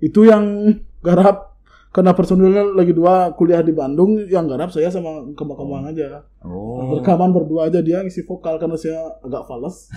Itu 0.00 0.24
yang 0.24 0.72
garap 0.98 1.53
karena 1.94 2.10
personilnya 2.10 2.74
lagi 2.74 2.90
dua 2.90 3.30
kuliah 3.38 3.62
di 3.62 3.70
Bandung, 3.70 4.18
yang 4.26 4.50
garap 4.50 4.74
saya 4.74 4.90
sama 4.90 5.30
kembang-kembang 5.38 5.94
aja. 5.94 6.26
Oh. 6.42 6.98
Rekaman 6.98 7.30
berdua 7.30 7.70
aja 7.70 7.78
dia 7.78 8.02
ngisi 8.02 8.26
vokal 8.26 8.58
karena 8.58 8.74
saya 8.74 9.14
agak 9.22 9.46
fals. 9.46 9.94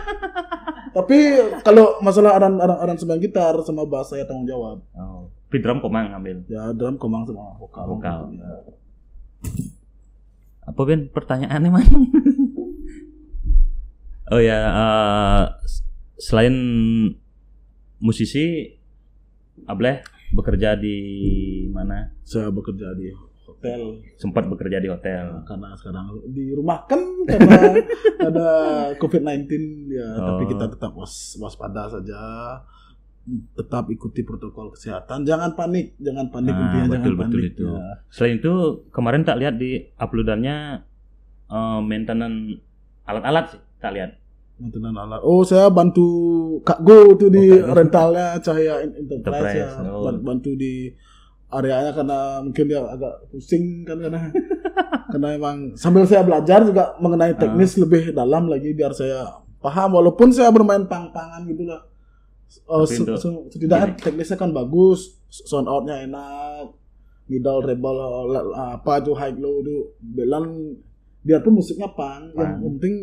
Tapi 0.96 1.18
kalau 1.60 2.00
masalah 2.00 2.40
aran 2.40 2.56
aran 2.56 2.78
aransemen 2.80 3.20
gitar 3.20 3.52
sama 3.68 3.84
bass 3.84 4.16
saya 4.16 4.24
tanggung 4.24 4.48
jawab. 4.48 4.80
oh. 4.96 5.28
Tapi 5.50 5.60
drum 5.60 5.84
Komang 5.84 6.08
ambil. 6.16 6.40
Ya 6.48 6.72
drum 6.72 6.96
kembang 6.96 7.28
sama 7.28 7.52
vokal. 7.60 7.84
Vokal. 7.84 8.20
Ya. 8.40 8.50
Apa 10.64 10.80
Ben 10.88 11.12
pertanyaannya 11.12 11.68
man? 11.68 11.84
oh 14.32 14.40
ya, 14.40 14.56
s- 15.68 15.84
selain 16.16 16.54
musisi, 18.00 18.72
Ableh 19.68 20.00
bekerja 20.32 20.74
di 20.74 20.96
mana? 21.68 22.10
Saya 22.22 22.48
bekerja 22.48 22.92
di 22.92 23.10
hotel 23.42 23.98
Sempat 24.14 24.46
bekerja 24.46 24.78
di 24.78 24.86
hotel. 24.86 25.42
karena 25.42 25.74
sekarang 25.74 26.06
di 26.28 26.50
rumah 26.50 26.86
kan 26.86 26.96
karena 27.24 27.76
ada 28.28 28.48
COVID-19 28.96 29.50
ya 29.90 30.08
tapi 30.16 30.42
Oh. 30.44 30.48
kita 30.48 30.64
tetap 30.68 30.92
was, 30.92 31.12
waspada 31.36 31.90
saja 31.90 32.20
tetap 33.52 33.84
ikuti 33.88 34.22
protokol 34.22 34.70
kesehatan 34.70 35.22
jangan 35.22 35.52
panik 35.52 35.92
jangan 35.98 36.26
panik 36.28 36.50
Ah, 36.50 36.58
intinya 36.58 36.86
betul, 36.88 36.94
jangan 36.96 37.02
betul 37.12 37.14
panik 37.36 37.50
itu. 37.52 37.64
ya. 37.68 37.90
Selain 38.08 38.34
itu, 38.36 38.52
kemarin 38.88 39.22
tak 39.22 39.36
lihat 39.36 39.54
di 39.56 39.70
uploadannya 39.94 40.56
eh, 41.48 41.80
maintenance 41.80 42.58
alat-alat 43.02 43.44
sih, 43.50 43.60
tak 43.76 43.92
lihat. 43.92 44.10
Maintenance 44.60 44.98
alat. 44.98 45.20
Oh, 45.22 45.40
saya 45.40 45.66
bantu 45.68 46.06
Kak 46.60 46.80
Go 46.80 47.16
tuh 47.16 47.28
di 47.28 47.48
Oh, 47.48 47.56
Kak 47.56 47.66
Go. 47.66 47.74
rentalnya 47.74 48.26
Cahaya 48.38 48.74
Enterprise, 48.82 49.56
ya. 49.56 49.68
Enterprise, 49.72 49.88
oh. 49.88 50.04
Ban- 50.04 50.22
Bantu 50.22 50.50
di 50.54 50.72
areanya 51.48 51.90
karena 51.90 52.18
mungkin 52.38 52.64
dia 52.64 52.78
agak 52.80 53.26
pusing 53.26 53.82
kan 53.82 53.98
karena 53.98 54.30
karena 55.10 55.28
emang 55.32 55.56
sambil 55.74 56.04
saya 56.04 56.22
belajar 56.22 56.62
juga 56.62 56.94
mengenai 56.96 57.34
teknis 57.34 57.74
Ah. 57.74 57.78
lebih 57.82 58.02
dalam 58.12 58.46
lagi 58.46 58.70
biar 58.70 58.92
saya 58.92 59.26
paham 59.58 59.92
walaupun 59.92 60.30
saya 60.30 60.48
bermain 60.48 60.84
pang-pangan 60.84 61.42
gitu 61.44 61.64
lah. 61.64 61.82
Oh, 62.66 62.82
se- 62.82 63.02
setidaknya 63.48 63.94
teknisnya 63.96 64.34
kan 64.34 64.50
bagus, 64.50 65.18
sound 65.26 65.66
outnya 65.66 66.02
enak, 66.02 66.70
middle 67.26 67.62
treble 67.62 67.98
apa 68.52 68.92
itu 68.98 69.12
high 69.12 69.34
low 69.34 69.58
itu 69.58 69.74
belan 70.00 70.74
biarpun 71.20 71.52
musiknya 71.52 71.86
pang, 71.90 72.30
yang 72.32 72.58
Pang. 72.58 72.62
penting 72.64 72.94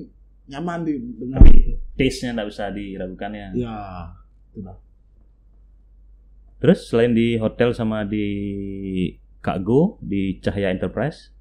nyaman 0.48 0.80
di 0.84 0.94
dengar. 1.20 1.44
Tapi 1.44 1.78
taste-nya 1.96 2.32
tidak 2.36 2.48
bisa 2.50 2.66
diragukan 2.72 3.32
ya. 3.32 3.48
Ya, 3.54 3.78
itulah. 4.52 4.78
Terus 6.58 6.90
selain 6.90 7.14
di 7.14 7.38
hotel 7.38 7.70
sama 7.72 8.02
di 8.02 8.26
Kak 9.40 9.62
Go 9.62 10.02
di 10.02 10.42
Cahaya 10.42 10.74
Enterprise, 10.74 11.38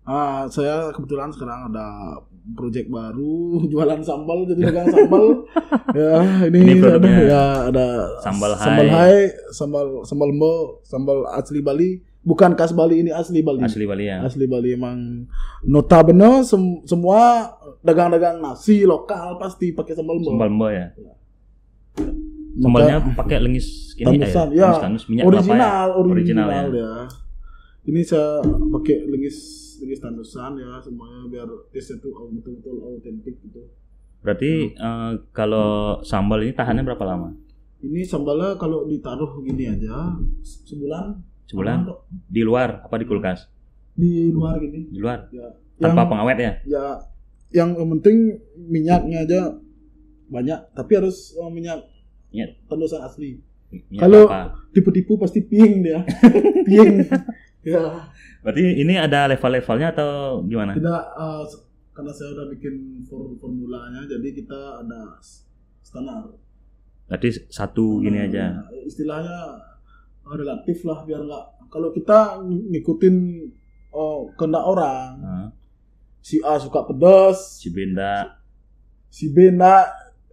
Ah, 0.00 0.48
saya 0.48 0.90
kebetulan 0.90 1.30
sekarang 1.30 1.70
ada 1.70 2.18
project 2.56 2.88
baru 2.90 3.60
jualan 3.70 4.00
sambal 4.02 4.42
jadi 4.48 4.72
dagang 4.72 4.88
sambal. 4.90 5.44
ya, 5.98 6.18
ini, 6.50 6.58
Ini 6.66 6.72
ada, 6.82 7.10
ya 7.22 7.42
ada 7.70 7.86
sambal 8.24 8.56
sambal 8.58 8.88
hai. 8.90 8.96
hai, 8.96 9.16
sambal 9.54 9.86
sambal 10.02 10.30
mo, 10.34 10.80
sambal 10.82 11.28
asli 11.30 11.60
Bali, 11.62 12.00
bukan 12.20 12.52
khas 12.52 12.72
Bali 12.72 13.00
ini 13.00 13.10
asli 13.10 13.40
Bali. 13.40 13.64
Asli 13.64 13.84
Bali 13.84 14.04
ya. 14.04 14.20
Asli 14.20 14.44
Bali 14.44 14.76
emang 14.76 15.24
notabene 15.62 16.44
sem- 16.44 16.84
semua 16.84 17.48
dagang-dagang 17.80 18.38
nasi 18.38 18.84
lokal 18.84 19.36
pasti 19.36 19.72
pakai 19.72 19.94
sambal 19.94 20.20
mo. 20.20 20.30
Sambal 20.30 20.50
mbo 20.50 20.68
ya. 20.68 20.86
Maka- 21.96 22.60
Sambalnya 22.60 22.96
pakai 23.14 23.38
lengis 23.40 23.94
ini 23.96 24.18
Tanusan, 24.20 24.48
ya. 24.52 24.58
ya. 24.58 24.66
Lengis 24.68 24.82
tanus 24.82 25.04
minyak 25.06 25.24
kelapa 25.24 25.38
original, 25.38 25.86
ya. 25.88 25.96
original, 25.96 26.48
ya. 26.50 26.62
ya. 26.74 26.92
Ini 27.80 28.00
saya 28.04 28.44
pakai 28.68 28.96
lengis 29.08 29.36
lengis 29.80 29.96
tandusan 29.98 30.60
ya 30.60 30.76
semuanya 30.78 31.24
biar 31.24 31.48
taste 31.72 31.96
itu 31.96 32.08
betul-betul 32.12 32.76
autentik 32.84 33.40
gitu. 33.40 33.64
Berarti 34.20 34.76
eh, 34.76 35.12
kalau 35.32 35.96
sambal 36.04 36.44
ini 36.44 36.52
tahannya 36.52 36.84
berapa 36.84 37.00
lama? 37.06 37.32
Ini 37.80 38.04
sambalnya 38.04 38.60
kalau 38.60 38.84
ditaruh 38.84 39.40
gini 39.40 39.64
aja 39.64 40.12
se- 40.44 40.68
sebulan 40.68 41.16
Sebulan? 41.50 41.78
aman. 41.82 41.98
Di 42.24 42.40
luar 42.40 42.80
apa 42.80 42.94
di 42.94 43.04
kulkas? 43.04 43.50
di 43.92 44.30
luar 44.30 44.56
gini 44.56 44.86
Di 44.86 44.96
luar. 44.96 45.28
ya. 45.28 45.44
Tanpa 45.76 46.02
yang, 46.02 46.08
pengawet 46.08 46.38
ya? 46.38 46.52
ya 46.64 46.84
yang 47.50 47.70
penting 47.90 48.38
minyaknya 48.56 49.18
aja 49.20 49.40
banyak 50.26 50.56
tapi 50.72 50.92
harus 50.94 51.34
oh, 51.34 51.50
minyak 51.50 51.82
Minyak. 52.30 52.62
tandusan 52.64 53.02
asli. 53.02 53.42
Minyak 53.90 54.00
Kalau-. 54.00 54.28
Tipu-tipu 54.70 55.18
pasti 55.18 55.42
ping 55.42 55.82
dia. 55.82 56.00
ping. 56.68 57.02
ya. 57.60 58.06
Berarti 58.40 58.62
ini 58.78 58.94
ada 58.94 59.26
level-levelnya 59.26 59.90
atau 59.90 60.10
gimana? 60.42 60.72
Tidak 60.72 61.02
eh, 61.10 61.42
s- 61.44 61.60
karena 61.90 62.12
saya 62.14 62.32
udah 62.32 62.46
bikin 62.48 62.74
for- 63.04 63.34
formulanya 63.36 64.06
jadi 64.06 64.28
kita 64.32 64.60
ada 64.80 65.18
standar. 65.82 66.30
Berarti 67.04 67.28
satu 67.50 67.98
gini 67.98 68.22
aja. 68.22 68.62
Istilahnya 68.80 69.36
eh, 69.58 69.69
relatif 70.26 70.84
lah 70.84 71.04
biar 71.04 71.20
nggak 71.24 71.44
kalau 71.70 71.94
kita 71.94 72.40
ng- 72.42 72.74
ngikutin 72.74 73.16
oh, 73.90 74.30
kehendak 74.34 74.64
orang. 74.64 75.10
Nah, 75.20 75.48
Si 76.20 76.36
A 76.44 76.60
suka 76.60 76.84
pedas, 76.84 77.56
si 77.64 77.72
Benda 77.72 78.40
si 79.10 79.34
B 79.34 79.50
enggak, 79.50 79.90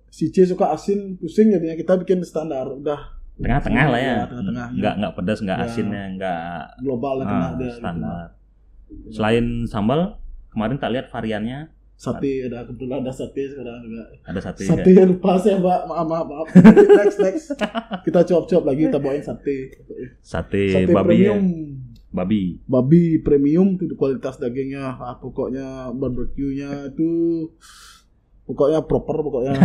si 0.07 0.29
C 0.29 0.45
suka 0.45 0.69
asin, 0.71 1.17
pusing 1.17 1.49
jadinya 1.49 1.73
kita 1.73 1.97
bikin 1.97 2.21
standar. 2.21 2.69
Udah 2.69 3.17
tengah-tengah 3.41 3.85
lah 3.89 3.99
ya. 3.99 4.05
Iya, 4.05 4.23
tengah-tengah. 4.29 4.67
Nggak 4.77 4.93
nggak 5.01 5.13
pedas, 5.17 5.39
nggak 5.41 5.59
Ya. 5.59 5.65
asinnya, 5.65 6.03
nggak 6.13 6.61
global 6.85 7.13
lah 7.21 7.25
kena 7.25 7.39
ah, 7.41 7.51
gitu. 7.57 7.65
standar. 7.73 8.25
Selain 9.11 9.45
sambal, 9.67 10.01
kemarin 10.53 10.77
tak 10.77 10.91
lihat 10.93 11.05
variannya 11.09 11.73
Sate 11.97 12.45
ada 12.45 12.61
kebetulan 12.61 13.01
ada 13.01 13.09
sate 13.09 13.49
sekarang 13.49 13.81
juga. 13.81 14.05
ada 14.21 14.37
satu 14.37 14.61
ya. 14.61 14.69
Sate 14.69 14.91
lupa 15.01 15.33
saya 15.41 15.57
mbak 15.57 15.81
maaf 15.89 16.05
maaf 16.05 16.25
maaf. 16.29 16.47
next 16.85 17.17
next 17.17 17.45
kita 18.05 18.21
cop 18.21 18.45
cop 18.45 18.63
lagi 18.69 18.85
kita 18.85 19.01
bawain 19.01 19.25
sate. 19.25 19.73
Sate, 20.21 20.77
Sate 20.77 20.93
babi 20.93 21.25
ya. 21.25 21.33
premium. 21.33 21.73
Babi. 22.13 22.61
Babi 22.69 23.17
premium 23.25 23.81
tuh 23.81 23.89
kualitas 23.97 24.37
dagingnya. 24.37 24.93
Ah, 24.93 25.17
pokoknya 25.17 25.89
barbeque-nya 25.89 26.93
itu 26.93 27.09
pokoknya 28.45 28.85
proper 28.85 29.17
pokoknya. 29.25 29.57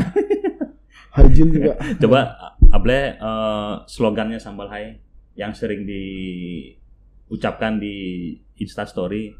Hygiene 1.21 1.53
juga. 1.53 1.77
Coba 2.01 2.21
Able 2.73 3.21
eh, 3.21 3.75
slogannya 3.85 4.41
sambal 4.41 4.73
hai 4.73 4.97
yang 5.37 5.53
sering 5.53 5.85
diucapkan 5.85 7.77
di 7.77 8.33
Insta 8.57 8.89
Story. 8.89 9.37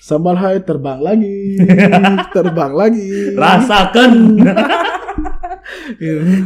Sambal 0.00 0.36
hai 0.38 0.58
terbang 0.62 0.98
lagi. 0.98 1.58
terbang 2.34 2.72
lagi. 2.74 3.34
Rasakan. 3.34 4.12
Iya. 5.96 6.44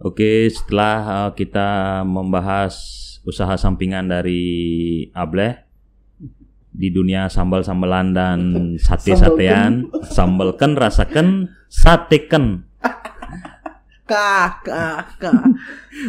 Oke, 0.00 0.48
setelah 0.48 1.28
eh, 1.28 1.30
kita 1.36 2.00
membahas 2.06 2.74
usaha 3.26 3.52
sampingan 3.58 4.08
dari 4.08 4.42
Ableh 5.12 5.60
di 6.70 6.88
dunia 6.88 7.28
sambal-sambalan 7.28 8.14
dan 8.14 8.38
sate-satean, 8.78 9.92
sambalkan, 10.08 10.78
rasakan, 10.78 11.52
sateken. 11.68 12.64
Kah 14.08 14.58
kah 14.64 15.06
kah. 15.20 15.42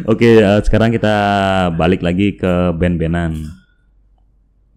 Oke, 0.08 0.40
eh, 0.40 0.60
sekarang 0.64 0.96
kita 0.96 1.16
balik 1.76 2.02
lagi 2.02 2.40
ke 2.40 2.72
band-bandan. 2.74 3.44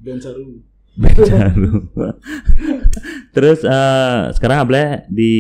Dan 0.03 0.19
seru. 0.21 0.74
Band 0.95 1.19
baru. 1.27 1.73
Terus 3.35 3.61
eh, 3.63 4.21
sekarang 4.33 4.63
Ableh 4.63 5.11
di 5.11 5.33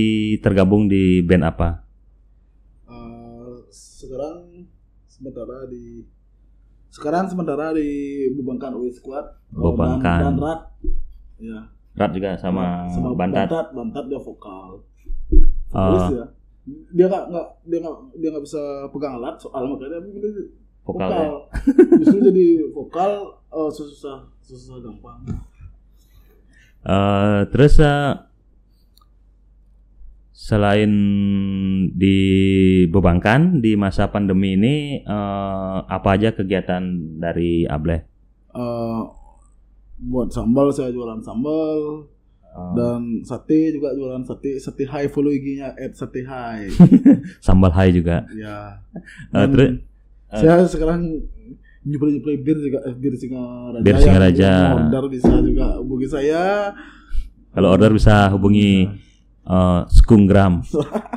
tergabung 0.42 0.90
di 0.90 1.22
band 1.22 1.46
apa? 1.46 1.86
Eh, 2.86 3.54
sekarang 3.70 4.66
sementara 5.06 5.70
di 5.70 6.02
sekarang 6.90 7.26
sementara 7.26 7.70
di 7.70 7.90
Bubangkan 8.34 8.74
UI 8.74 8.90
Squad 8.90 9.26
Bubangkan. 9.50 10.20
dan, 10.22 10.34
dan 10.34 10.36
Rat 10.38 10.60
ya 11.38 11.60
Rat 11.94 12.10
juga 12.10 12.34
sama, 12.34 12.90
Bantat. 13.14 13.46
Bantat 13.46 13.66
Bantat 13.70 14.04
dia 14.06 14.18
vokal 14.18 14.82
Oh. 15.74 15.90
vokalis 15.90 16.06
ya 16.14 16.26
dia 16.94 17.06
nggak 17.10 17.24
nggak 17.34 17.46
dia 17.66 17.78
nggak 17.82 17.96
dia 18.14 18.28
nggak 18.30 18.44
bisa 18.46 18.62
pegang 18.88 19.18
alat 19.18 19.34
soal 19.36 19.66
makanya 19.66 19.98
dia 20.06 20.30
milih 20.84 20.92
Vokal 20.92 21.08
vokal, 21.08 21.24
ya? 21.24 21.28
justru 22.04 22.18
jadi 22.28 22.46
vokal 22.76 23.10
eh, 23.48 23.70
susah 23.72 24.18
susah 24.44 24.76
gampang. 24.84 25.18
Eh, 26.84 27.40
terus 27.48 27.80
eh, 27.80 28.12
selain 30.34 30.92
dibebankan 31.96 33.64
di 33.64 33.80
masa 33.80 34.12
pandemi 34.12 34.60
ini 34.60 35.00
eh, 35.00 35.78
apa 35.88 36.08
aja 36.20 36.36
kegiatan 36.36 36.84
dari 37.16 37.64
Ableh? 37.64 38.04
Eh, 38.52 39.00
buat 40.04 40.28
sambal 40.28 40.68
saya 40.68 40.92
jualan 40.92 41.24
sambal. 41.24 42.04
Eh, 42.44 42.72
dan 42.76 43.24
sate 43.24 43.72
juga 43.72 43.96
jualan 43.96 44.20
sate. 44.22 44.60
Sate 44.60 44.84
high 44.84 45.08
follow 45.08 45.32
IG-nya 45.32 45.72
at 45.74 45.96
sate 45.96 46.28
high 46.28 46.68
sambal 47.46 47.72
hai 47.72 47.88
juga. 47.96 48.28
ya. 48.36 48.84
Eh, 48.92 49.00
Dan 49.32 49.48
terus 49.48 49.70
eh. 50.34 50.40
saya 50.40 50.66
sekarang 50.66 51.00
nyuplai 51.84 52.10
nyuplai 52.12 52.36
bir 52.38 52.56
juga 52.58 52.78
eh, 52.82 52.94
bir 52.94 53.14
Singaraja 53.14 53.78
Bir 53.78 53.92
yang- 53.92 54.02
Singaraja. 54.02 54.52
order 54.74 55.04
bisa 55.06 55.32
juga 55.38 55.66
hubungi 55.78 56.06
saya 56.06 56.42
kalau 57.50 57.68
order 57.70 57.90
bisa 57.90 58.28
hubungi 58.28 58.88
eh, 59.44 59.80
Skunggram, 59.86 60.64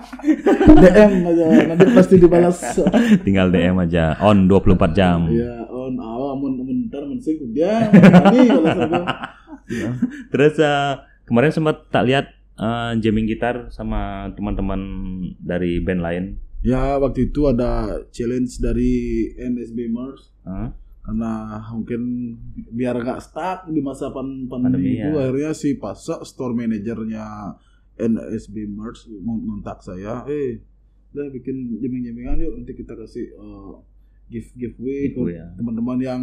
DM 0.84 1.12
aja 1.26 1.46
nanti 1.66 1.86
pasti 1.92 2.16
dibalas 2.18 2.60
tinggal 3.26 3.48
DM 3.48 3.80
aja 3.80 4.20
on 4.20 4.46
24 4.46 4.92
jam. 4.92 5.26
ya 5.28 5.64
on 5.66 5.96
awal 5.98 6.36
mun 6.36 6.60
mun 6.60 6.78
ntar 6.86 7.02
mun 7.04 7.18
sing 7.18 7.40
dia 7.52 7.88
ya. 7.88 7.90
Terus 10.32 10.56
eh, 10.58 10.94
kemarin 11.24 11.52
sempat 11.52 11.88
tak 11.90 12.04
lihat 12.06 12.26
eh, 12.56 12.92
jamming 13.00 13.26
gitar 13.26 13.68
sama 13.70 14.32
teman-teman 14.34 14.80
dari 15.40 15.80
band 15.80 16.02
lain. 16.02 16.24
Ya 16.68 17.00
waktu 17.00 17.32
itu 17.32 17.48
ada 17.48 18.04
challenge 18.12 18.60
dari 18.60 18.92
NSB 19.40 19.88
Mars 19.88 20.36
Eh, 20.48 20.70
karena 21.04 21.60
mungkin 21.72 22.02
biar 22.72 23.00
nggak 23.00 23.20
stuck 23.24 23.68
di 23.72 23.80
masa 23.80 24.12
pan 24.12 24.48
Pandemi, 24.48 24.52
pandemi 24.52 24.92
itu 25.00 25.10
ya. 25.12 25.24
akhirnya 25.24 25.52
si 25.56 25.70
Pasok 25.80 26.24
store 26.24 26.52
manajernya 26.52 27.26
NSB 27.96 28.56
Merch 28.68 29.08
ngontak 29.08 29.80
saya 29.84 30.24
eh 30.28 30.60
udah 31.16 31.28
bikin 31.32 31.80
jamming-jammingan 31.80 32.44
yuk 32.44 32.54
nanti 32.60 32.76
kita 32.76 32.96
kasih 32.96 33.28
eh, 33.32 33.74
gift 34.28 34.52
giveaway 34.56 35.12
ke 35.16 35.22
ya. 35.32 35.48
teman-teman 35.56 36.00
yang 36.04 36.22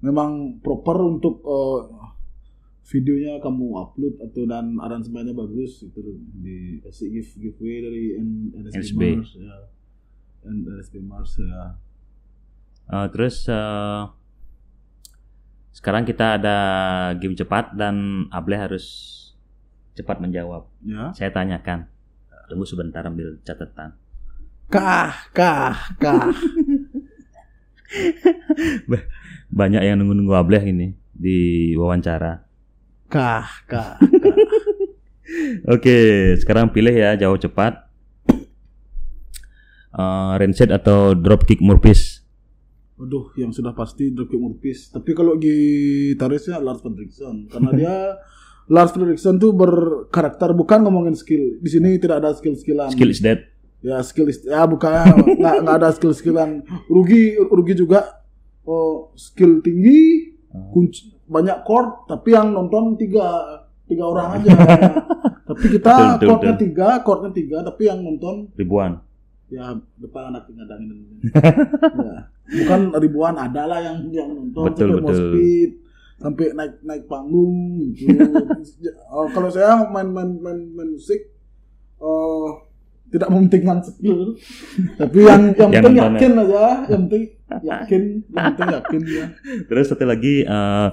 memang 0.00 0.60
proper 0.60 1.00
untuk 1.00 1.40
eh, 1.44 1.80
videonya 2.90 3.38
kamu 3.38 3.66
upload 3.78 4.18
atau 4.18 4.42
dan 4.50 4.74
aransemennya 4.82 5.30
bagus 5.30 5.86
itu 5.86 6.00
dikasih 6.42 7.06
gift 7.14 7.38
giveaway 7.38 7.78
dari 7.86 8.04
NSB 8.18 8.74
NSB. 8.74 9.02
Mars 9.14 9.32
ya 9.38 9.56
NSB 10.42 10.94
Mars 11.06 11.32
ya 11.38 11.78
Eh, 12.90 13.06
terus 13.14 13.46
eh, 13.46 14.02
sekarang 15.70 16.02
kita 16.02 16.42
ada 16.42 16.56
game 17.14 17.38
cepat 17.38 17.70
dan 17.78 18.26
Able 18.34 18.58
harus 18.58 18.84
cepat 19.94 20.18
menjawab. 20.18 20.66
ya 20.82 21.14
Saya 21.14 21.30
tanyakan. 21.30 21.86
Tunggu 22.50 22.66
sebentar 22.66 23.06
ambil 23.06 23.38
catatan. 23.46 23.94
kah 24.70 25.10
kah 25.34 25.74
kah 25.98 26.30
Banyak 29.58 29.82
yang 29.82 29.98
nunggu-nunggu 30.02 30.34
Able 30.34 30.58
ini 30.66 30.88
di 31.14 31.70
wawancara. 31.78 32.49
Kah 33.10 33.46
kah 33.66 33.98
Oke, 35.74 36.34
sekarang 36.42 36.74
pilih 36.74 36.90
ya 36.90 37.14
jawab 37.14 37.38
cepat. 37.38 37.86
Eh, 39.90 40.32
Rancid 40.38 40.74
atau 40.74 41.14
dropkick 41.14 41.62
Murphys? 41.62 42.20
Waduh, 43.00 43.32
yang 43.40 43.48
sudah 43.48 43.72
pasti 43.72 44.12
Dropkick 44.12 44.36
Murphys. 44.36 44.92
Tapi 44.92 45.16
kalau 45.16 45.40
gitarisnya 45.40 46.60
Lars 46.60 46.84
Fredriksson 46.84 47.48
karena 47.48 47.70
dia 47.72 47.96
Lars 48.74 48.92
Fredriksson 48.92 49.40
tuh 49.40 49.56
berkarakter 49.56 50.52
bukan 50.52 50.84
ngomongin 50.84 51.16
skill. 51.16 51.56
Di 51.64 51.70
sini 51.72 51.96
tidak 51.96 52.20
ada 52.20 52.36
skill-skillan. 52.36 52.92
Skill 52.92 53.10
is 53.10 53.24
dead. 53.24 53.40
Ya 53.80 54.04
skill 54.04 54.28
is 54.28 54.44
ya 54.44 54.68
bukan 54.68 55.16
nggak 55.40 55.56
nggak 55.64 55.76
ada 55.80 55.88
skill-skillan. 55.96 56.60
Rugi 56.92 57.40
rugi 57.40 57.72
juga 57.72 58.20
oh, 58.68 59.16
skill 59.16 59.64
tinggi, 59.64 60.36
kunci 60.50 61.14
banyak 61.30 61.62
chord 61.62 62.10
tapi 62.10 62.34
yang 62.34 62.50
nonton 62.50 62.98
tiga 62.98 63.58
tiga 63.86 64.04
orang 64.06 64.28
aja. 64.38 64.50
tapi 65.50 65.66
kita 65.66 65.94
chordnya 66.22 66.54
tiga, 66.54 66.88
chordnya 67.02 67.30
tiga 67.34 67.58
tapi 67.66 67.82
yang 67.90 68.06
nonton 68.06 68.46
Ribuan. 68.54 69.02
ya 69.50 69.74
depan 69.98 70.30
anak 70.30 70.46
ngadangin 70.46 71.18
ya. 71.26 72.30
bukan 72.54 72.80
ribuan 73.02 73.34
ada 73.34 73.66
lah 73.66 73.82
yang 73.82 73.98
yang 74.14 74.30
nonton 74.30 74.70
Betul, 74.70 74.94
sampai 74.94 75.02
betul. 75.02 75.18
speed 75.18 75.70
sampai 76.22 76.46
naik 76.54 76.74
naik 76.86 77.02
panggung 77.10 77.56
gitu 77.98 78.14
Oh, 79.10 79.26
kalau 79.34 79.50
saya 79.50 79.82
main 79.90 80.06
main 80.06 80.38
main, 80.38 80.58
main 80.70 80.90
musik 80.94 81.34
eh, 81.98 82.48
tidak 83.10 83.28
mementingkan 83.28 83.78
skill 83.82 84.38
tapi 85.00 85.18
yang 85.26 85.42
yang 85.58 85.70
penting 85.70 85.96
yakin 85.98 86.32
aja 86.38 86.64
yang 86.86 87.02
penting 87.06 87.24
yakin 87.66 88.02
yang 88.30 88.44
penting 88.54 88.68
yakin 88.70 89.00
ya 89.06 89.26
Terus 89.68 89.84
satu 89.90 90.06
lagi 90.06 90.46
eh, 90.46 90.88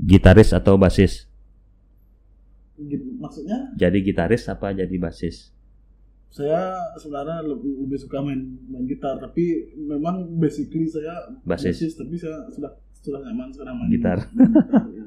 gitaris 0.00 0.54
atau 0.54 0.80
basis. 0.80 1.28
Maksudnya 3.20 3.76
Jadi 3.76 4.00
gitaris 4.00 4.48
apa 4.48 4.72
jadi 4.72 4.96
basis? 4.96 5.52
saya 6.30 6.78
sebenarnya 6.94 7.42
lebih, 7.42 7.74
lebih 7.84 7.98
suka 8.06 8.22
main 8.22 8.54
main 8.70 8.86
gitar 8.86 9.18
tapi 9.18 9.74
memang 9.74 10.30
basically 10.38 10.86
saya 10.86 11.26
Basis. 11.42 11.98
tapi 11.98 12.14
saya 12.14 12.46
sudah 12.54 12.70
sudah 13.02 13.18
nyaman 13.26 13.50
sekarang 13.50 13.74
main 13.82 13.90
Gitar. 13.90 14.18
main 14.30 14.54
gitar, 14.54 14.84
ya. 14.94 15.06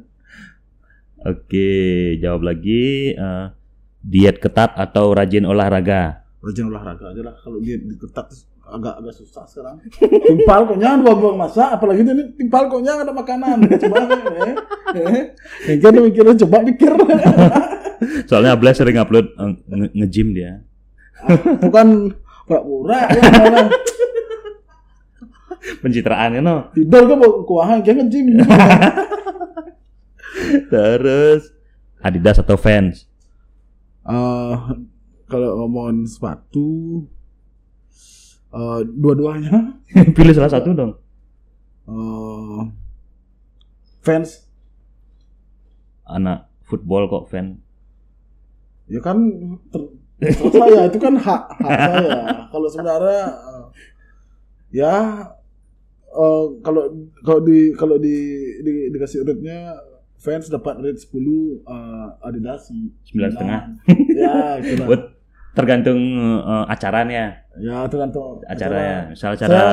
Oke, 1.32 1.72
jawab 2.20 2.44
lagi. 2.44 3.16
eh, 3.16 3.46
diet 4.04 4.44
ketat 4.44 4.76
atau 4.76 5.16
rajin 5.16 5.48
olahraga? 5.48 6.23
Rajin 6.44 6.68
olahraga 6.68 7.16
aja 7.16 7.22
lah. 7.24 7.36
Kalau 7.40 7.58
dia 7.64 7.80
diketat 7.80 8.28
agak 8.64 8.94
agak 9.00 9.14
susah 9.16 9.44
sekarang. 9.48 9.80
Timpal 10.28 10.68
koknya 10.68 11.00
dua 11.00 11.14
buang 11.16 11.38
masa. 11.40 11.72
Apalagi 11.72 12.04
ini 12.04 12.36
timpal 12.36 12.68
nggak 12.68 13.08
ada 13.08 13.14
makanan. 13.16 13.58
Coba 13.84 13.98
eh. 14.04 14.56
Eh. 15.72 15.76
Kan 15.80 15.96
mikirnya 15.96 16.36
coba 16.44 16.58
mikir. 16.64 16.92
Soalnya 18.30 18.60
Abla 18.60 18.76
sering 18.76 19.00
upload 19.00 19.32
eh, 19.32 19.52
nge- 19.72 19.94
nge-gym 19.96 20.36
dia. 20.36 20.60
bukan 21.64 22.12
pura-pura 22.44 23.08
ya 23.16 23.22
malah. 23.32 23.68
Pencitraannya 25.80 26.44
no. 26.44 26.68
tidur 26.76 27.08
kan 27.08 27.16
mau 27.16 27.40
kuahan 27.48 27.80
kayak 27.80 28.04
ngejim 28.04 28.44
Terus 30.68 31.56
Adidas 32.04 32.44
atau 32.44 32.60
Vans? 32.60 33.08
Eh, 34.04 34.56
kalau 35.34 35.66
ngomongin 35.66 36.06
sepatu 36.06 37.02
eh, 38.52 38.80
dua-duanya 38.86 39.82
Pilih 40.16 40.34
salah 40.34 40.52
satu 40.52 40.70
dong. 40.72 40.94
eh, 41.86 42.62
fans 44.00 44.46
Anak 46.06 46.52
football 46.62 47.08
kok 47.08 47.26
fan. 47.28 47.58
ya 48.84 49.00
kan 49.00 49.16
ter, 49.72 49.80
saya 50.52 50.86
itu 50.86 51.00
kan 51.00 51.16
hak 51.16 51.42
hak 51.56 51.72
saya 51.80 52.20
kalau 52.52 52.68
sebenarnya 52.68 53.24
eh, 53.32 53.66
ya 54.70 54.94
eh, 56.06 56.46
kalau 56.60 56.84
kalau 57.24 57.40
di 57.42 57.72
kalau 57.74 57.96
di, 57.96 58.16
di 58.60 58.92
dikasih 58.92 59.24
rate-nya 59.24 59.80
fans 60.20 60.48
dapat 60.48 60.80
rate 60.80 61.00
10 61.00 61.16
eh, 61.64 62.08
Adidas 62.22 62.68
Sembilan 63.08 63.32
setengah. 63.32 63.62
ya 64.14 64.36
kira 64.60 64.84
Buat 64.84 65.04
tergantung 65.54 66.02
eh, 66.40 66.66
acaranya, 66.68 67.46
ya 67.56 67.86
tergantung 67.86 68.42
acaranya. 68.44 69.10
Misal 69.10 69.34
Saya- 69.34 69.38
acara 69.40 69.64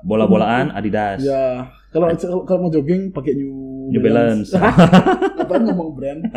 bola-bolaan 0.00 0.70
Adidas. 0.78 1.20
ya 1.20 1.66
kalau 1.90 2.10
kalau 2.42 2.58
mau 2.60 2.70
jogging 2.70 3.10
pakai 3.10 3.34
New, 3.34 3.54
New 3.90 4.00
Balance. 4.00 4.54
apa 5.42 5.54
ngomong 5.60 5.90
brand 5.92 6.22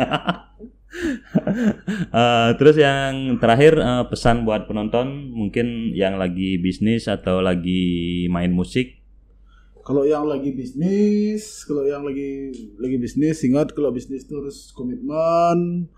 Eh, 2.10 2.50
terus 2.56 2.74
yang 2.74 3.36
terakhir 3.36 3.76
eh, 3.76 4.04
pesan 4.08 4.42
buat 4.42 4.64
penonton 4.64 5.30
mungkin 5.30 5.92
yang 5.92 6.16
lagi 6.16 6.56
bisnis 6.56 7.04
atau 7.06 7.38
lagi 7.38 7.84
main 8.28 8.48
musik 8.48 8.96
Kalau 9.80 10.04
yang 10.04 10.24
lagi 10.24 10.52
bisnis, 10.52 11.64
kalau 11.64 11.84
yang 11.84 12.04
lagi 12.04 12.52
lagi 12.76 12.96
bisnis, 12.96 13.40
ingat 13.40 13.72
kalau 13.72 13.88
bisnis 13.88 14.24
itu 14.24 14.36
harus 14.36 14.68
komitmen, 14.72 15.88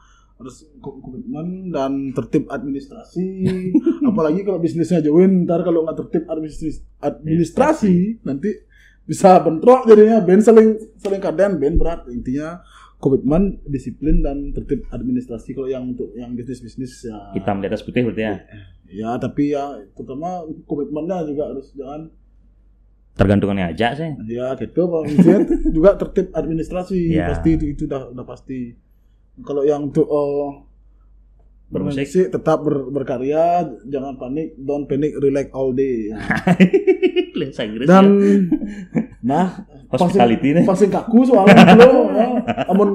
harus 0.41 0.65
ko- 0.81 0.99
komitmen 1.05 1.69
dan 1.69 2.17
tertib 2.17 2.49
administrasi. 2.49 3.45
Apalagi 4.09 4.41
kalau 4.43 4.57
bisnisnya 4.57 5.05
join, 5.05 5.45
ntar 5.45 5.61
kalau 5.61 5.85
nggak 5.85 6.01
tertib 6.01 6.25
administrasi, 6.27 6.81
administrasi. 6.99 8.25
nanti 8.25 8.51
bisa 9.05 9.37
bentrok 9.45 9.85
jadinya. 9.85 10.25
Band 10.25 10.41
saling 10.41 10.81
saling 10.97 11.21
kaden 11.21 11.61
band 11.61 11.77
berat. 11.77 12.09
Intinya 12.09 12.65
komitmen 12.97 13.61
disiplin 13.69 14.25
dan 14.25 14.57
tertib 14.57 14.89
administrasi. 14.89 15.53
Kalau 15.53 15.69
yang 15.69 15.93
untuk 15.93 16.17
yang 16.17 16.33
bisnis 16.33 16.65
bisnis 16.65 17.05
ya. 17.05 17.37
Hitam 17.37 17.61
di 17.61 17.69
atas 17.69 17.85
putih 17.85 18.09
berarti 18.09 18.23
ya? 18.25 18.35
Ya 18.91 19.11
tapi 19.21 19.53
ya 19.53 19.77
terutama 19.93 20.49
komitmennya 20.65 21.23
juga 21.29 21.53
harus 21.53 21.71
jangan 21.77 22.09
tergantungannya 23.15 23.77
aja 23.77 23.93
sih. 23.93 24.11
Ya 24.25 24.57
gitu 24.57 24.89
Pak 24.89 25.03
Vincent 25.05 25.49
juga 25.77 26.01
tertib 26.01 26.33
administrasi. 26.33 27.13
Ya. 27.13 27.29
pasti 27.29 27.61
itu, 27.61 27.65
itu 27.77 27.83
udah 27.85 28.17
udah 28.17 28.25
pasti. 28.25 28.77
Kalau 29.45 29.63
yang 29.65 29.89
untuk 29.89 30.07
oh, 30.07 30.67
Bermusik. 31.71 32.03
bermusik 32.11 32.27
tetap 32.35 32.59
ber- 32.67 32.91
berkarya, 32.91 33.63
jangan 33.87 34.19
panik, 34.19 34.59
don't 34.59 34.91
panic, 34.91 35.15
relax 35.23 35.49
all 35.55 35.71
day. 35.71 36.11
Dan 37.87 38.05
ya. 38.21 38.37
nah 39.31 39.65
hospitality 39.89 40.53
nih 40.53 40.65
pasti 40.69 40.93
kaku 40.93 41.25
soalnya 41.25 41.73
dulu. 41.73 42.13
ya. 42.13 42.27
Namun 42.69 42.89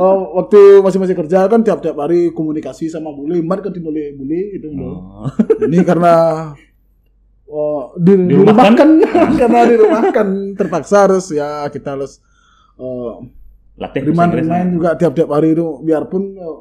oh, 0.00 0.16
waktu 0.40 0.80
masih 0.80 0.98
masih 1.02 1.16
kerja 1.18 1.44
kan 1.50 1.60
tiap-tiap 1.60 1.96
hari 2.00 2.32
komunikasi 2.32 2.88
sama 2.88 3.12
bule, 3.12 3.44
mat 3.44 3.60
kan 3.60 3.74
boleh 3.76 4.16
bule 4.16 4.40
itu. 4.56 4.68
Oh. 4.72 5.28
Ini 5.68 5.84
karena 5.84 6.14
oh, 7.50 7.92
di, 8.00 8.12
Dirumahkan? 8.16 8.88
dirumahkan 8.88 9.30
karena 9.36 9.60
dirumahkan 9.68 10.28
terpaksa 10.56 11.10
harus 11.10 11.28
ya 11.28 11.68
kita 11.68 11.98
harus 11.98 12.24
oh, 12.80 13.26
latih 13.74 14.00
Inggris 14.04 14.16
riman 14.44 14.66
juga 14.70 14.90
tiap-tiap 14.94 15.28
hari 15.28 15.52
itu 15.52 15.66
biarpun 15.80 16.22
eh, 16.34 16.58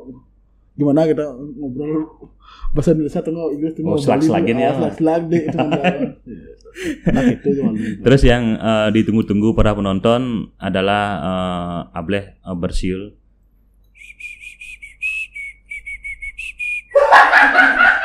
gimana 0.74 1.04
kita 1.04 1.28
ngobrol 1.30 2.08
bahasa 2.72 2.96
Indonesia 2.96 3.20
atau 3.20 3.32
nggak 3.32 3.50
Inggris 3.52 3.72
tuh 3.76 3.84
Oh, 3.84 4.00
slag-slag 4.00 4.44
gini 4.44 4.62
ya. 4.64 4.72
slag 4.74 4.94
slag 4.96 5.22
deh 5.28 5.42
itu 5.44 5.58
nah 7.04 7.24
itu 7.28 7.48
cuma 7.52 7.72
Terus 7.76 8.22
yang 8.24 8.44
eh, 8.56 8.88
ditunggu-tunggu 8.92 9.52
para 9.52 9.76
penonton 9.76 10.22
adalah 10.56 11.04
eh, 11.20 12.00
Ableh 12.00 12.40
eh, 12.40 12.56
bersiul. 12.56 13.20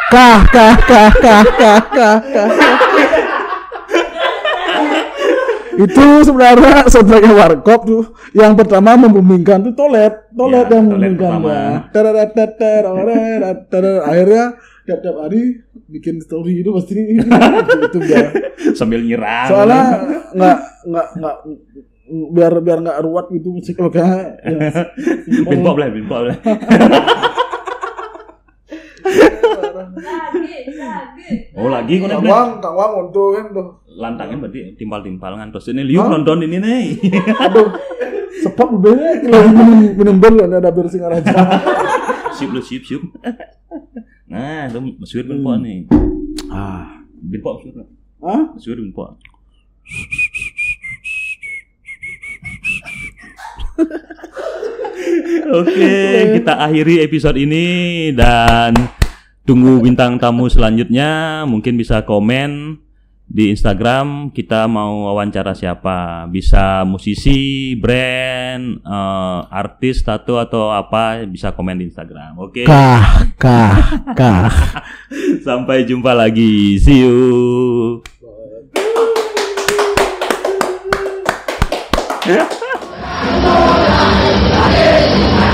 kah 0.07 0.38
kah 0.47 0.75
kah 0.83 1.11
kah 1.14 1.45
kah 1.59 1.81
kah 1.83 2.19
kah 2.23 2.51
itu 5.76 6.04
sebenarnya 6.24 6.88
soundtracknya 6.88 7.32
Warkop 7.36 7.80
tuh. 7.84 8.04
Yang 8.32 8.52
pertama 8.64 8.96
membumingkan 8.96 9.60
tuh 9.66 9.74
toilet 9.76 10.14
toilet 10.32 10.66
Ya, 10.68 10.74
yang 10.76 10.84
membumingkan 10.88 11.32
ya 11.44 11.86
akhirnya 14.06 14.44
tiap-tiap 14.86 15.16
hari 15.18 15.66
bikin 15.90 16.22
story 16.22 16.62
itu 16.62 16.70
pasti 16.70 16.94
itu 17.90 17.98
biar 17.98 18.26
Sambil 18.78 19.02
nyerang. 19.02 19.48
soalnya 19.50 19.82
nggak 20.30 20.58
nggak 20.86 21.06
nggak 21.18 21.36
biar 22.06 22.52
biar 22.62 22.78
nggak 22.86 22.98
ruwet 23.02 23.26
gitu 23.34 23.48
musik 23.50 23.74
ya, 23.74 23.82
bin 25.50 25.58
pop 25.66 25.74
lah, 25.74 25.90
bin 25.90 26.06
pop 26.06 26.22
lah. 26.22 26.38
lagi 30.06 30.54
lagi. 30.79 31.31
Oh 31.58 31.66
lagi 31.66 31.94
kok 31.98 32.06
Kang. 32.10 32.22
Wang 32.22 32.50
Kang 32.62 32.74
Wang 32.79 32.92
untuk 33.08 33.35
kan 33.35 33.44
tuh 33.50 33.68
Lantangnya 33.97 34.37
berarti 34.44 34.77
timpal-timpal 34.77 35.40
ngantos 35.40 35.73
ini 35.73 35.88
Hah? 35.97 36.13
nonton 36.13 36.44
ini 36.44 36.57
nih. 36.61 36.85
aduh 37.44 37.73
sebab 38.44 38.69
bener 38.79 39.25
kalau 39.25 39.49
minum 39.49 39.79
minum 39.97 40.17
ber 40.21 40.33
lah 40.37 40.61
ada 40.61 40.69
bir 40.69 40.87
singaraja 40.92 41.33
siup 42.37 42.53
lu 42.53 42.61
siup 42.61 42.85
siup. 42.85 43.03
Nah, 44.29 44.69
lu 44.69 45.01
mesuir 45.01 45.25
bin 45.25 45.40
pop 45.40 45.57
nih. 45.57 45.88
ah 46.53 47.01
Bin 47.17 47.40
pop 47.40 47.65
mesuir 47.65 47.75
lah. 47.81 47.88
ah 48.21 48.42
Mesuir 48.53 48.77
bin 48.77 48.92
pop. 48.92 49.17
Oke, 55.47 55.94
kita 56.37 56.59
akhiri 56.59 57.05
episode 57.07 57.38
ini 57.38 58.11
dan 58.13 58.75
tunggu 59.47 59.79
bintang 59.81 60.19
tamu 60.19 60.51
selanjutnya. 60.51 61.42
Mungkin 61.47 61.79
bisa 61.79 62.03
komen 62.03 62.83
di 63.27 63.50
Instagram 63.50 64.31
kita 64.31 64.70
mau 64.70 65.10
wawancara 65.10 65.50
siapa 65.52 66.31
bisa 66.31 66.87
musisi 66.87 67.74
brand 67.74 68.79
eh, 68.81 69.40
artis 69.50 70.06
tato 70.06 70.38
atau 70.38 70.70
apa 70.70 71.27
bisa 71.27 71.50
komen 71.50 71.83
di 71.83 71.90
Instagram 71.90 72.38
oke 72.38 72.64
Kah, 72.64 73.27
kah, 73.35 73.74
kah. 74.14 74.46
sampai 75.46 75.83
jumpa 75.83 76.14
lagi 76.14 76.79
see 76.79 77.02
you 77.02 78.00
Bye. 84.66 85.42